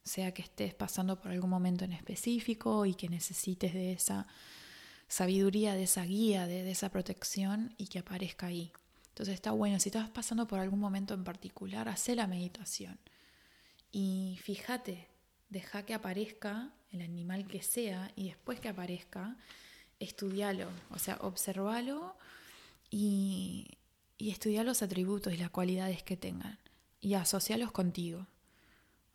Sea 0.03 0.33
que 0.33 0.43
estés 0.43 0.73
pasando 0.73 1.19
por 1.19 1.31
algún 1.31 1.49
momento 1.49 1.83
en 1.83 1.91
específico 1.91 2.85
y 2.85 2.93
que 2.93 3.09
necesites 3.09 3.73
de 3.73 3.93
esa 3.93 4.27
sabiduría, 5.07 5.75
de 5.75 5.83
esa 5.83 6.03
guía, 6.03 6.47
de, 6.47 6.69
esa 6.69 6.89
protección 6.89 7.73
y 7.77 7.87
que 7.87 7.99
aparezca 7.99 8.47
ahí. 8.47 8.71
Entonces 9.09 9.35
está 9.35 9.51
bueno, 9.51 9.79
si 9.79 9.89
estás 9.89 10.09
pasando 10.09 10.47
por 10.47 10.59
algún 10.59 10.79
momento 10.79 11.13
en 11.13 11.23
particular, 11.23 11.87
hace 11.87 12.15
la 12.15 12.27
meditación. 12.27 12.99
Y 13.91 14.37
fíjate, 14.43 15.07
deja 15.49 15.85
que 15.85 15.93
aparezca 15.93 16.73
el 16.91 17.01
animal 17.01 17.47
que 17.47 17.61
sea 17.61 18.11
y 18.15 18.27
después 18.27 18.59
que 18.59 18.69
aparezca, 18.69 19.37
estudialo, 19.99 20.69
o 20.89 20.99
sea, 20.99 21.17
observalo 21.21 22.17
y, 22.89 23.77
y 24.17 24.31
estudia 24.31 24.63
los 24.63 24.81
atributos 24.81 25.33
y 25.33 25.37
las 25.37 25.49
cualidades 25.49 26.03
que 26.03 26.17
tengan 26.17 26.59
y 26.99 27.13
asocialos 27.13 27.71
contigo. 27.71 28.27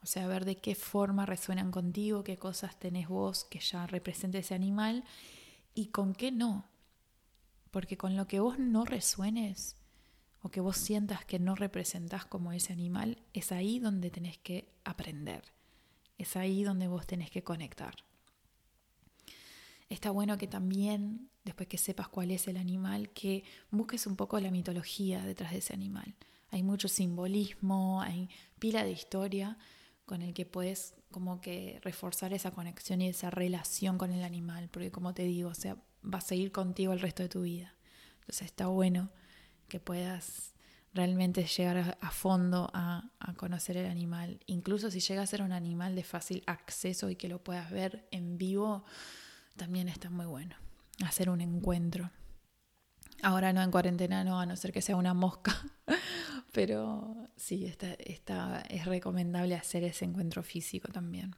O 0.03 0.07
sea, 0.07 0.26
ver 0.29 0.46
de 0.46 0.57
qué 0.57 0.74
forma 0.74 1.26
resuenan 1.26 1.70
contigo, 1.70 2.24
qué 2.24 2.38
cosas 2.38 2.79
tenés 2.79 3.09
vos 3.09 3.44
que 3.44 3.61
ya 3.61 3.87
represente 3.87 4.38
ese 4.38 4.55
animal 4.55 5.05
y 5.81 5.87
con 5.87 6.14
qué 6.14 6.31
no. 6.31 6.66
Porque 7.71 7.97
con 7.97 8.16
lo 8.16 8.27
que 8.27 8.40
vos 8.40 8.59
no 8.59 8.85
resuenes, 8.85 9.77
o 10.43 10.51
que 10.51 10.61
vos 10.61 10.77
sientas 10.77 11.25
que 11.25 11.38
no 11.38 11.55
representás 11.55 12.27
como 12.27 12.53
ese 12.53 12.73
animal, 12.73 13.19
es 13.33 13.53
ahí 13.53 13.79
donde 13.79 14.11
tenés 14.11 14.38
que 14.38 14.69
aprender, 14.85 15.43
es 16.19 16.37
ahí 16.37 16.64
donde 16.64 16.88
vos 16.88 17.07
tenés 17.07 17.31
que 17.31 17.43
conectar. 17.43 17.95
Está 19.88 20.11
bueno 20.11 20.37
que 20.38 20.47
también, 20.47 21.31
después 21.45 21.69
que 21.69 21.79
sepas 21.79 22.09
cuál 22.09 22.31
es 22.31 22.47
el 22.47 22.59
animal, 22.59 23.11
que 23.11 23.45
busques 23.71 24.07
un 24.07 24.16
poco 24.16 24.38
la 24.38 24.51
mitología 24.51 25.25
detrás 25.25 25.53
de 25.53 25.59
ese 25.59 25.75
animal. 25.75 26.14
Hay 26.51 26.62
mucho 26.62 26.88
simbolismo, 26.88 28.03
hay 28.03 28.29
pila 28.59 28.85
de 28.85 28.93
historia 28.93 29.57
con 30.11 30.23
el 30.23 30.35
que 30.35 30.44
puedes 30.44 30.96
como 31.12 31.40
que 31.40 31.79
reforzar 31.85 32.33
esa 32.33 32.51
conexión 32.51 33.01
y 33.01 33.09
esa 33.09 33.31
relación 33.31 33.96
con 33.96 34.11
el 34.11 34.25
animal, 34.25 34.68
porque 34.68 34.90
como 34.90 35.14
te 35.14 35.23
digo, 35.23 35.51
o 35.51 35.55
sea, 35.55 35.77
va 36.05 36.18
a 36.18 36.20
seguir 36.20 36.51
contigo 36.51 36.92
el 36.92 36.99
resto 36.99 37.23
de 37.23 37.29
tu 37.29 37.42
vida. 37.42 37.77
Entonces 38.18 38.46
está 38.46 38.66
bueno 38.66 39.09
que 39.68 39.79
puedas 39.79 40.53
realmente 40.92 41.44
llegar 41.44 41.96
a, 42.01 42.11
fondo 42.11 42.73
a, 42.75 43.09
conocer 43.37 43.77
el 43.77 43.87
animal. 43.87 44.40
Incluso 44.46 44.90
si 44.90 44.99
llega 44.99 45.23
a 45.23 45.27
ser 45.29 45.42
un 45.42 45.53
animal 45.53 45.94
de 45.94 46.03
fácil 46.03 46.42
acceso 46.49 47.09
y 47.09 47.14
que 47.14 47.29
lo 47.29 47.44
puedas 47.44 47.70
ver 47.70 48.09
en 48.11 48.37
vivo, 48.37 48.83
también 49.55 49.88
está 49.88 50.11
muy 50.11 50.27
bueno. 50.27 50.57
Hacer 51.07 51.31
un 51.31 51.40
encuentro. 51.40 52.11
Ahora 53.23 53.53
no 53.53 53.63
en 53.63 53.71
cuarentena, 53.71 54.25
no, 54.25 54.41
a 54.41 54.47
no 54.47 54.57
ser 54.57 54.73
que 54.73 54.83
sea 54.83 54.97
una 54.97 55.15
mosca. 55.15 55.57
Pero 56.53 57.29
sí, 57.37 57.65
está, 57.65 58.61
es 58.63 58.87
recomendable 58.87 59.55
hacer 59.55 59.85
ese 59.85 60.05
encuentro 60.05 60.43
físico 60.43 60.89
también. 60.93 61.35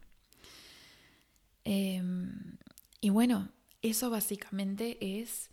Em, 1.65 2.59
y 3.01 3.11
bueno, 3.11 3.51
eso 3.83 4.11
básicamente 4.11 5.21
es 5.21 5.51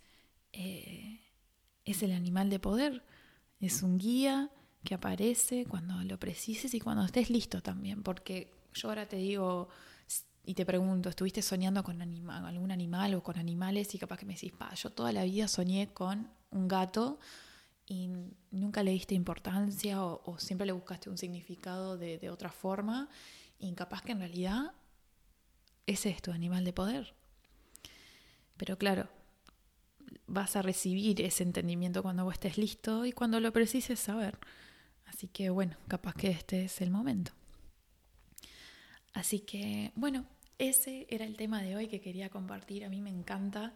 eh, 0.52 1.20
es 1.84 2.02
el 2.02 2.12
animal 2.12 2.50
de 2.50 2.58
poder. 2.58 3.02
Es 3.60 3.82
un 3.82 3.98
guía 3.98 4.50
que 4.84 4.94
aparece 4.94 5.66
cuando 5.66 6.02
lo 6.04 6.18
precises 6.18 6.72
y 6.74 6.80
cuando 6.80 7.04
estés 7.04 7.30
listo 7.30 7.62
también. 7.62 8.02
Porque 8.02 8.52
yo 8.74 8.88
ahora 8.88 9.06
te 9.06 9.16
digo 9.16 9.68
y 10.44 10.54
te 10.54 10.64
pregunto, 10.64 11.08
¿estuviste 11.08 11.42
soñando 11.42 11.84
con 11.84 12.00
algún 12.00 12.70
animal 12.70 13.14
o 13.14 13.22
con 13.22 13.38
animales? 13.38 13.94
Y 13.94 13.98
capaz 13.98 14.18
que 14.18 14.26
me 14.26 14.34
decís, 14.34 14.52
pa, 14.52 14.74
yo 14.74 14.90
toda 14.90 15.12
la 15.12 15.24
vida 15.24 15.48
soñé 15.48 15.92
con 15.92 16.30
un 16.50 16.66
gato 16.66 17.18
y 17.86 18.08
nunca 18.50 18.82
le 18.82 18.92
diste 18.92 19.14
importancia 19.14 20.02
o, 20.02 20.38
siempre 20.38 20.66
le 20.66 20.72
buscaste 20.72 21.10
un 21.10 21.18
significado 21.18 21.98
de, 21.98 22.18
de 22.18 22.30
otra 22.30 22.50
forma. 22.50 23.08
Y 23.58 23.72
capaz 23.74 24.02
que 24.02 24.12
en 24.12 24.20
realidad 24.20 24.72
ese 25.86 26.08
es 26.08 26.22
tu 26.22 26.32
animal 26.32 26.64
de 26.64 26.72
poder. 26.72 27.14
Pero 28.56 28.78
claro, 28.78 29.08
vas 30.26 30.56
a 30.56 30.62
recibir 30.62 31.20
ese 31.20 31.42
entendimiento 31.42 32.02
cuando 32.02 32.24
vos 32.24 32.34
estés 32.34 32.56
listo 32.56 33.04
y 33.04 33.12
cuando 33.12 33.40
lo 33.40 33.52
precises 33.52 33.98
saber. 33.98 34.38
Así 35.04 35.28
que 35.28 35.50
bueno, 35.50 35.76
capaz 35.88 36.14
que 36.14 36.30
este 36.30 36.64
es 36.64 36.80
el 36.80 36.90
momento. 36.90 37.32
Así 39.12 39.40
que 39.40 39.92
bueno, 39.94 40.26
ese 40.58 41.06
era 41.08 41.24
el 41.24 41.36
tema 41.36 41.62
de 41.62 41.76
hoy 41.76 41.88
que 41.88 42.00
quería 42.00 42.28
compartir. 42.28 42.84
A 42.84 42.88
mí 42.88 43.00
me 43.00 43.10
encanta 43.10 43.72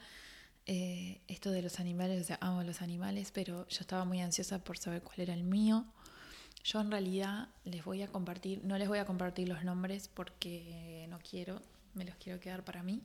eh, 0.66 1.20
esto 1.28 1.50
de 1.50 1.62
los 1.62 1.80
animales, 1.80 2.20
o 2.20 2.24
sea, 2.24 2.38
amo 2.40 2.62
los 2.62 2.82
animales, 2.82 3.30
pero 3.32 3.66
yo 3.68 3.80
estaba 3.80 4.04
muy 4.04 4.20
ansiosa 4.20 4.62
por 4.62 4.78
saber 4.78 5.02
cuál 5.02 5.20
era 5.20 5.34
el 5.34 5.44
mío. 5.44 5.86
Yo 6.62 6.80
en 6.80 6.90
realidad 6.90 7.48
les 7.64 7.84
voy 7.84 8.02
a 8.02 8.08
compartir, 8.08 8.64
no 8.64 8.78
les 8.78 8.88
voy 8.88 8.98
a 8.98 9.04
compartir 9.04 9.48
los 9.48 9.64
nombres 9.64 10.08
porque 10.08 11.06
no 11.10 11.18
quiero, 11.18 11.60
me 11.94 12.04
los 12.04 12.16
quiero 12.16 12.40
quedar 12.40 12.64
para 12.64 12.82
mí. 12.82 13.02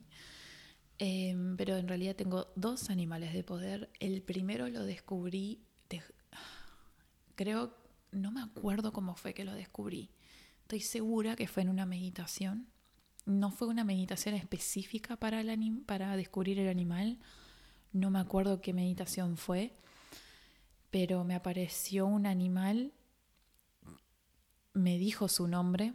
Em, 0.98 1.56
pero 1.56 1.76
en 1.76 1.88
realidad 1.88 2.14
tengo 2.16 2.52
dos 2.56 2.90
animales 2.90 3.32
de 3.32 3.42
poder. 3.42 3.90
El 4.00 4.22
primero 4.22 4.68
lo 4.68 4.84
descubrí, 4.84 5.60
creo, 7.34 7.74
no 8.12 8.30
me 8.30 8.42
acuerdo 8.42 8.92
cómo 8.92 9.16
fue 9.16 9.32
que 9.32 9.44
lo 9.44 9.54
descubrí. 9.54 10.10
Estoy 10.70 10.82
segura 10.82 11.34
que 11.34 11.48
fue 11.48 11.64
en 11.64 11.68
una 11.68 11.84
meditación. 11.84 12.68
No 13.26 13.50
fue 13.50 13.66
una 13.66 13.82
meditación 13.82 14.36
específica 14.36 15.16
para, 15.16 15.40
el 15.40 15.82
para 15.84 16.16
descubrir 16.16 16.60
el 16.60 16.68
animal. 16.68 17.18
No 17.90 18.08
me 18.08 18.20
acuerdo 18.20 18.60
qué 18.60 18.72
meditación 18.72 19.36
fue, 19.36 19.74
pero 20.92 21.24
me 21.24 21.34
apareció 21.34 22.06
un 22.06 22.24
animal, 22.24 22.92
me 24.72 24.96
dijo 24.96 25.26
su 25.26 25.48
nombre. 25.48 25.92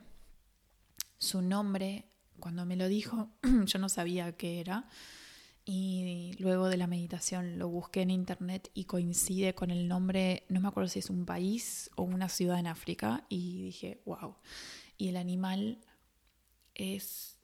Su 1.19 1.41
nombre 1.41 2.09
cuando 2.41 2.65
me 2.65 2.75
lo 2.75 2.89
dijo, 2.89 3.29
yo 3.65 3.79
no 3.79 3.88
sabía 3.88 4.35
qué 4.35 4.59
era. 4.59 4.89
Y 5.67 6.36
luego 6.38 6.69
de 6.69 6.78
la 6.78 6.86
meditación 6.86 7.58
lo 7.58 7.67
busqué 7.69 8.01
en 8.01 8.12
internet 8.12 8.69
y 8.75 8.86
coincide 8.86 9.56
con 9.56 9.71
el 9.71 9.88
nombre, 9.88 10.43
no 10.47 10.62
me 10.62 10.67
acuerdo 10.67 10.89
si 10.89 10.99
es 10.99 11.10
un 11.10 11.25
país 11.25 11.89
o 11.95 12.04
una 12.04 12.30
ciudad 12.30 12.60
en 12.60 12.67
África, 12.67 13.25
y 13.30 13.63
dije, 13.63 14.01
wow. 14.06 14.36
Y 14.95 15.10
el 15.10 15.17
animal 15.17 15.80
es, 16.75 17.39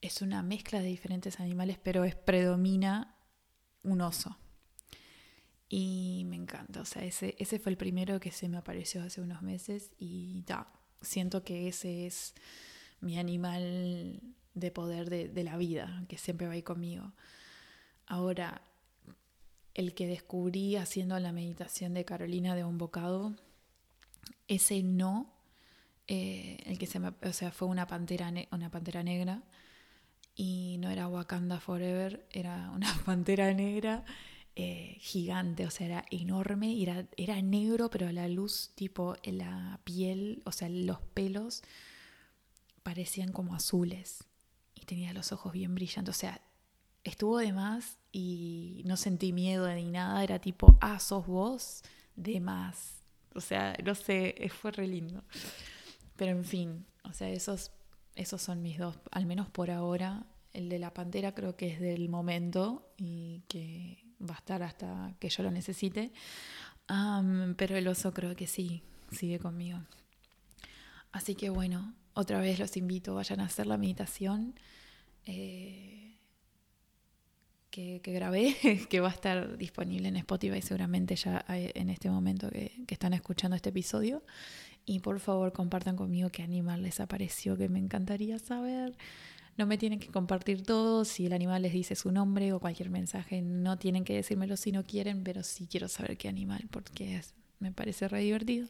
es 0.00 0.22
una 0.22 0.42
mezcla 0.44 0.80
de 0.80 0.86
diferentes 0.86 1.40
animales, 1.40 1.78
pero 1.82 2.04
es 2.04 2.14
predomina 2.14 3.16
un 3.82 4.00
oso. 4.02 4.38
Y 5.68 6.24
me 6.26 6.36
encanta, 6.36 6.82
o 6.82 6.84
sea, 6.84 7.02
ese, 7.02 7.34
ese 7.38 7.58
fue 7.58 7.72
el 7.72 7.78
primero 7.78 8.20
que 8.20 8.30
se 8.30 8.48
me 8.48 8.58
apareció 8.58 9.02
hace 9.02 9.20
unos 9.20 9.42
meses 9.42 9.90
y 9.98 10.44
ya, 10.46 10.70
siento 11.00 11.42
que 11.42 11.66
ese 11.66 12.06
es 12.06 12.34
mi 13.00 13.18
animal 13.18 14.20
de 14.54 14.70
poder 14.70 15.08
de, 15.10 15.44
la 15.44 15.56
vida, 15.56 16.04
que 16.08 16.18
siempre 16.18 16.46
va 16.46 16.54
ahí 16.54 16.62
conmigo. 16.62 17.12
Ahora, 18.06 18.62
el 19.74 19.94
que 19.94 20.06
descubrí 20.06 20.76
haciendo 20.76 21.18
la 21.18 21.32
meditación 21.32 21.94
de 21.94 22.04
Carolina 22.04 22.54
de 22.54 22.64
un 22.64 22.78
bocado, 22.78 23.34
ese 24.48 24.82
no, 24.82 25.32
eh, 26.06 26.58
el 26.66 26.78
que 26.78 26.86
se 26.86 26.98
me, 26.98 27.08
o 27.08 27.32
sea, 27.32 27.52
fue 27.52 27.68
una 27.68 27.86
pantera, 27.86 28.32
una 28.50 28.70
pantera 28.70 29.02
negra 29.02 29.42
y 30.34 30.76
no 30.78 30.90
era 30.90 31.08
Wakanda 31.08 31.60
Forever, 31.60 32.26
era 32.30 32.70
una 32.70 32.92
pantera 33.06 33.52
negra 33.54 34.04
eh, 34.54 34.96
gigante, 35.00 35.66
o 35.66 35.70
sea, 35.70 35.86
era 35.86 36.04
enorme, 36.10 36.82
era, 36.82 37.06
era 37.16 37.40
negro, 37.40 37.88
pero 37.88 38.12
la 38.12 38.28
luz 38.28 38.72
tipo 38.74 39.16
en 39.22 39.38
la 39.38 39.80
piel, 39.84 40.42
o 40.44 40.52
sea, 40.52 40.68
los 40.68 41.00
pelos 41.00 41.62
parecían 42.82 43.32
como 43.32 43.54
azules 43.54 44.26
y 44.82 44.84
tenía 44.84 45.12
los 45.12 45.32
ojos 45.32 45.52
bien 45.52 45.74
brillantes. 45.74 46.14
O 46.14 46.18
sea, 46.18 46.40
estuvo 47.04 47.38
de 47.38 47.52
más 47.52 47.98
y 48.10 48.82
no 48.84 48.96
sentí 48.96 49.32
miedo 49.32 49.72
ni 49.72 49.90
nada, 49.90 50.22
era 50.22 50.38
tipo, 50.40 50.76
ah, 50.80 50.98
sos 50.98 51.26
vos, 51.26 51.82
de 52.16 52.40
más. 52.40 53.00
O 53.34 53.40
sea, 53.40 53.76
no 53.84 53.94
sé, 53.94 54.50
fue 54.60 54.72
re 54.72 54.86
lindo. 54.86 55.22
Pero 56.16 56.32
en 56.32 56.44
fin, 56.44 56.84
o 57.04 57.12
sea, 57.12 57.30
esos, 57.30 57.70
esos 58.14 58.42
son 58.42 58.60
mis 58.62 58.78
dos, 58.78 58.98
al 59.10 59.26
menos 59.26 59.48
por 59.48 59.70
ahora. 59.70 60.26
El 60.52 60.68
de 60.68 60.78
la 60.78 60.92
pantera 60.92 61.32
creo 61.32 61.56
que 61.56 61.68
es 61.68 61.80
del 61.80 62.08
momento 62.08 62.92
y 62.98 63.42
que 63.48 64.04
va 64.20 64.34
a 64.34 64.38
estar 64.38 64.62
hasta 64.62 65.14
que 65.18 65.30
yo 65.30 65.42
lo 65.42 65.50
necesite. 65.50 66.12
pero 67.56 67.76
el 67.76 67.88
oso 67.88 68.12
creo 68.12 68.36
que 68.36 68.46
sí, 68.46 68.82
sigue 69.10 69.38
conmigo. 69.38 69.78
Así 71.12 71.34
que 71.34 71.50
bueno, 71.50 71.94
otra 72.14 72.40
vez 72.40 72.58
los 72.58 72.76
invito, 72.76 73.14
vayan 73.14 73.40
a 73.40 73.44
hacer 73.44 73.66
la 73.66 73.78
meditación 73.78 74.54
eh, 75.26 76.16
que, 77.70 78.00
grabé, 78.04 78.54
que 78.90 79.00
va 79.00 79.08
a 79.08 79.12
estar 79.12 79.56
disponible 79.56 80.08
en 80.08 80.16
Spotify 80.16 80.60
seguramente 80.60 81.16
ya 81.16 81.44
en 81.48 81.90
este 81.90 82.10
momento 82.10 82.50
que, 82.50 82.72
que 82.86 82.94
están 82.94 83.14
escuchando 83.14 83.56
este 83.56 83.70
episodio. 83.70 84.22
Y 84.84 84.98
por 84.98 85.20
favor 85.20 85.52
compartan 85.52 85.96
conmigo 85.96 86.30
qué 86.30 86.42
animal 86.42 86.82
les 86.82 86.98
apareció, 87.00 87.56
que 87.56 87.68
me 87.68 87.78
encantaría 87.78 88.38
saber. 88.38 88.96
No 89.56 89.66
me 89.66 89.78
tienen 89.78 90.00
que 90.00 90.08
compartir 90.08 90.62
todo, 90.62 91.04
si 91.04 91.26
el 91.26 91.32
animal 91.32 91.62
les 91.62 91.72
dice 91.72 91.94
su 91.94 92.10
nombre 92.10 92.52
o 92.52 92.58
cualquier 92.58 92.90
mensaje, 92.90 93.42
no 93.42 93.78
tienen 93.78 94.04
que 94.04 94.14
decírmelo 94.14 94.56
si 94.56 94.72
no 94.72 94.84
quieren, 94.84 95.22
pero 95.24 95.42
sí 95.42 95.66
quiero 95.66 95.88
saber 95.88 96.16
qué 96.16 96.28
animal, 96.28 96.66
porque 96.70 97.20
me 97.58 97.70
parece 97.70 98.08
re 98.08 98.20
divertido. 98.20 98.68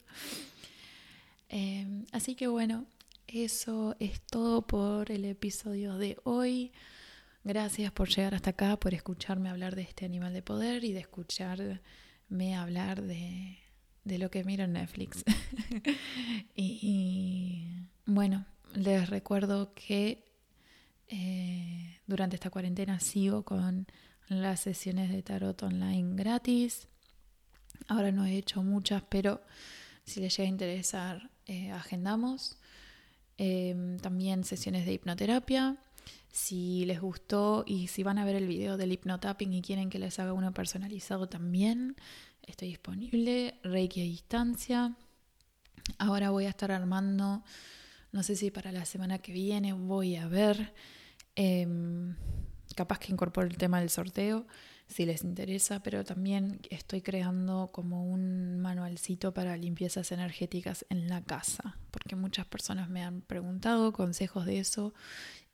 Em, 1.48 2.05
así 2.12 2.35
que 2.35 2.48
bueno, 2.48 2.85
eso 3.26 3.96
es 3.98 4.20
todo 4.22 4.66
por 4.66 5.11
el 5.11 5.24
episodio 5.24 5.96
de 5.96 6.18
hoy. 6.24 6.72
Gracias 7.44 7.90
por 7.92 8.08
llegar 8.08 8.35
hasta 8.35 8.50
acá, 8.50 8.78
por 8.78 8.94
escucharme 8.94 9.48
hablar 9.48 9.74
de 9.74 9.82
este 9.82 10.04
animal 10.04 10.32
de 10.32 10.42
poder 10.42 10.85
y 10.85 10.92
de 10.92 11.00
escucharme 11.00 12.56
hablar 12.56 13.02
de, 13.02 13.58
de 14.04 14.18
lo 14.18 14.30
que 14.30 14.44
miro 14.44 14.64
en 14.64 14.74
Netflix. 14.74 15.24
y, 16.54 17.88
bueno, 18.06 18.46
les 18.74 19.08
recuerdo 19.08 19.74
que 19.74 20.24
eh, 21.08 22.00
durante 22.06 22.37
esta 22.37 22.50
cuarentena 22.50 23.00
sigo 23.00 23.44
con 23.44 23.87
las 24.28 24.61
sesiones 24.61 25.11
de 25.11 25.22
tarot 25.22 25.62
online 25.62 26.14
gratis. 26.14 26.88
Ahora 27.88 28.12
no 28.12 28.24
he 28.24 28.37
hecho 28.37 28.62
muchas, 28.62 29.02
pero 29.08 29.42
si 30.04 30.20
les 30.20 30.37
llega 30.37 30.46
a 30.46 30.50
interesar, 30.50 31.30
eh, 31.46 31.70
agendamos. 31.70 32.58
Em, 33.38 33.98
también 33.98 34.44
sesiones 34.44 34.86
de 34.86 34.92
hipnoterapia. 34.92 35.76
Si 36.30 36.84
les 36.86 37.00
gustó 37.00 37.64
y 37.66 37.88
si 37.88 38.02
van 38.02 38.18
a 38.18 38.24
ver 38.24 38.36
el 38.36 38.46
video 38.46 38.76
del 38.76 38.92
hipnotapping 38.92 39.52
y 39.52 39.62
quieren 39.62 39.90
que 39.90 39.98
les 39.98 40.18
haga 40.18 40.32
uno 40.32 40.52
personalizado 40.54 41.28
también, 41.28 41.96
estoy 42.42 42.68
disponible. 42.68 43.58
Reiki 43.62 44.00
a 44.00 44.04
distancia. 44.04 44.96
Ahora 45.98 46.30
voy 46.30 46.46
a 46.46 46.50
estar 46.50 46.70
armando, 46.72 47.42
no 48.12 48.22
sé 48.22 48.36
si 48.36 48.50
para 48.50 48.72
la 48.72 48.84
semana 48.84 49.18
que 49.18 49.32
viene 49.32 49.72
voy 49.72 50.16
a 50.16 50.28
ver 50.28 50.72
Em, 51.34 52.14
capaz 52.76 52.98
que 52.98 53.12
incorporo 53.12 53.46
el 53.46 53.56
tema 53.56 53.80
del 53.80 53.90
sorteo 53.90 54.46
si 54.92 55.07
les 55.07 55.24
interesa, 55.24 55.83
pero 55.83 56.05
también 56.05 56.61
estoy 56.70 57.00
creando 57.00 57.70
como 57.72 58.05
un 58.05 58.61
manualcito 58.61 59.35
para 59.35 59.57
limpiezas 59.57 60.12
energéticas 60.12 60.87
en 60.90 61.09
la 61.09 61.22
casa, 61.22 61.78
porque 61.90 62.14
muchas 62.14 62.46
personas 62.46 62.88
me 62.88 63.02
han 63.02 63.22
preguntado 63.22 63.92
consejos 63.92 64.46
de 64.46 64.59
eso 64.59 64.94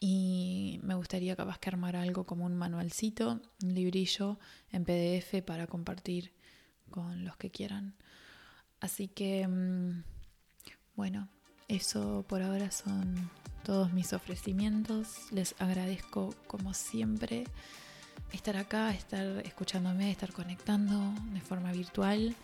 y 0.00 0.80
me 0.82 0.94
gustaría 0.94 1.36
capaz 1.36 1.58
que 1.58 1.70
armar 1.70 1.96
algo 1.96 2.24
como 2.24 2.44
un 2.44 2.56
manualcito, 2.56 3.40
un 3.62 3.74
librillo 3.74 4.38
en 4.70 4.84
PDF 4.84 5.42
para 5.44 5.66
compartir 5.66 6.32
con 6.90 7.24
los 7.24 7.36
que 7.36 7.50
quieran. 7.50 7.94
Así 8.80 9.08
que, 9.08 9.46
mm, 9.46 10.04
bueno, 10.94 11.28
eso 11.68 12.24
por 12.28 12.42
ahora 12.42 12.70
son 12.70 13.30
todos 13.64 13.92
mis 13.92 14.12
ofrecimientos. 14.12 15.30
Les 15.32 15.54
agradezco 15.58 16.34
como 16.46 16.74
siempre 16.74 17.44
estar 18.32 18.56
acá, 18.56 18.92
estar 18.92 19.26
escuchándome, 19.44 20.10
estar 20.10 20.32
conectando 20.32 21.14
de 21.32 21.40
forma 21.40 21.72
virtual 21.72 22.34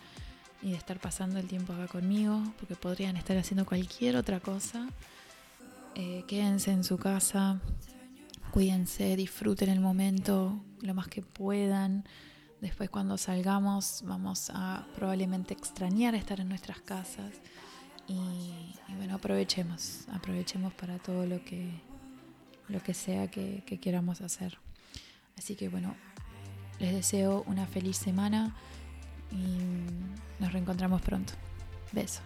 y 0.61 0.71
de 0.71 0.77
estar 0.77 0.99
pasando 0.99 1.39
el 1.39 1.47
tiempo 1.47 1.73
acá 1.73 1.87
conmigo, 1.87 2.41
porque 2.59 2.75
podrían 2.75 3.17
estar 3.17 3.37
haciendo 3.37 3.65
cualquier 3.65 4.17
otra 4.17 4.39
cosa. 4.39 4.87
Eh, 5.95 6.23
quédense 6.27 6.71
en 6.71 6.83
su 6.83 6.97
casa, 6.97 7.59
cuídense, 8.51 9.15
disfruten 9.15 9.69
el 9.69 9.79
momento 9.79 10.59
lo 10.81 10.93
más 10.93 11.07
que 11.07 11.21
puedan. 11.21 12.05
Después 12.61 12.89
cuando 12.89 13.17
salgamos 13.17 14.01
vamos 14.05 14.49
a 14.53 14.87
probablemente 14.95 15.53
extrañar 15.53 16.15
estar 16.15 16.39
en 16.39 16.49
nuestras 16.49 16.81
casas 16.81 17.31
y, 18.07 18.51
bueno, 18.97 19.15
aprovechemos, 19.15 20.07
aprovechemos 20.11 20.73
para 20.73 20.97
todo 20.99 21.25
lo 21.25 21.43
que, 21.43 21.69
lo 22.69 22.81
que 22.81 22.93
sea 22.93 23.29
que, 23.29 23.63
que 23.65 23.79
queramos 23.79 24.21
hacer. 24.21 24.57
Así 25.37 25.55
que 25.55 25.69
bueno, 25.69 25.95
les 26.79 26.93
deseo 26.93 27.43
una 27.47 27.65
feliz 27.65 27.97
semana 27.97 28.55
y 29.31 29.57
nos 30.39 30.53
reencontramos 30.53 31.01
pronto. 31.01 31.33
Beso. 31.91 32.21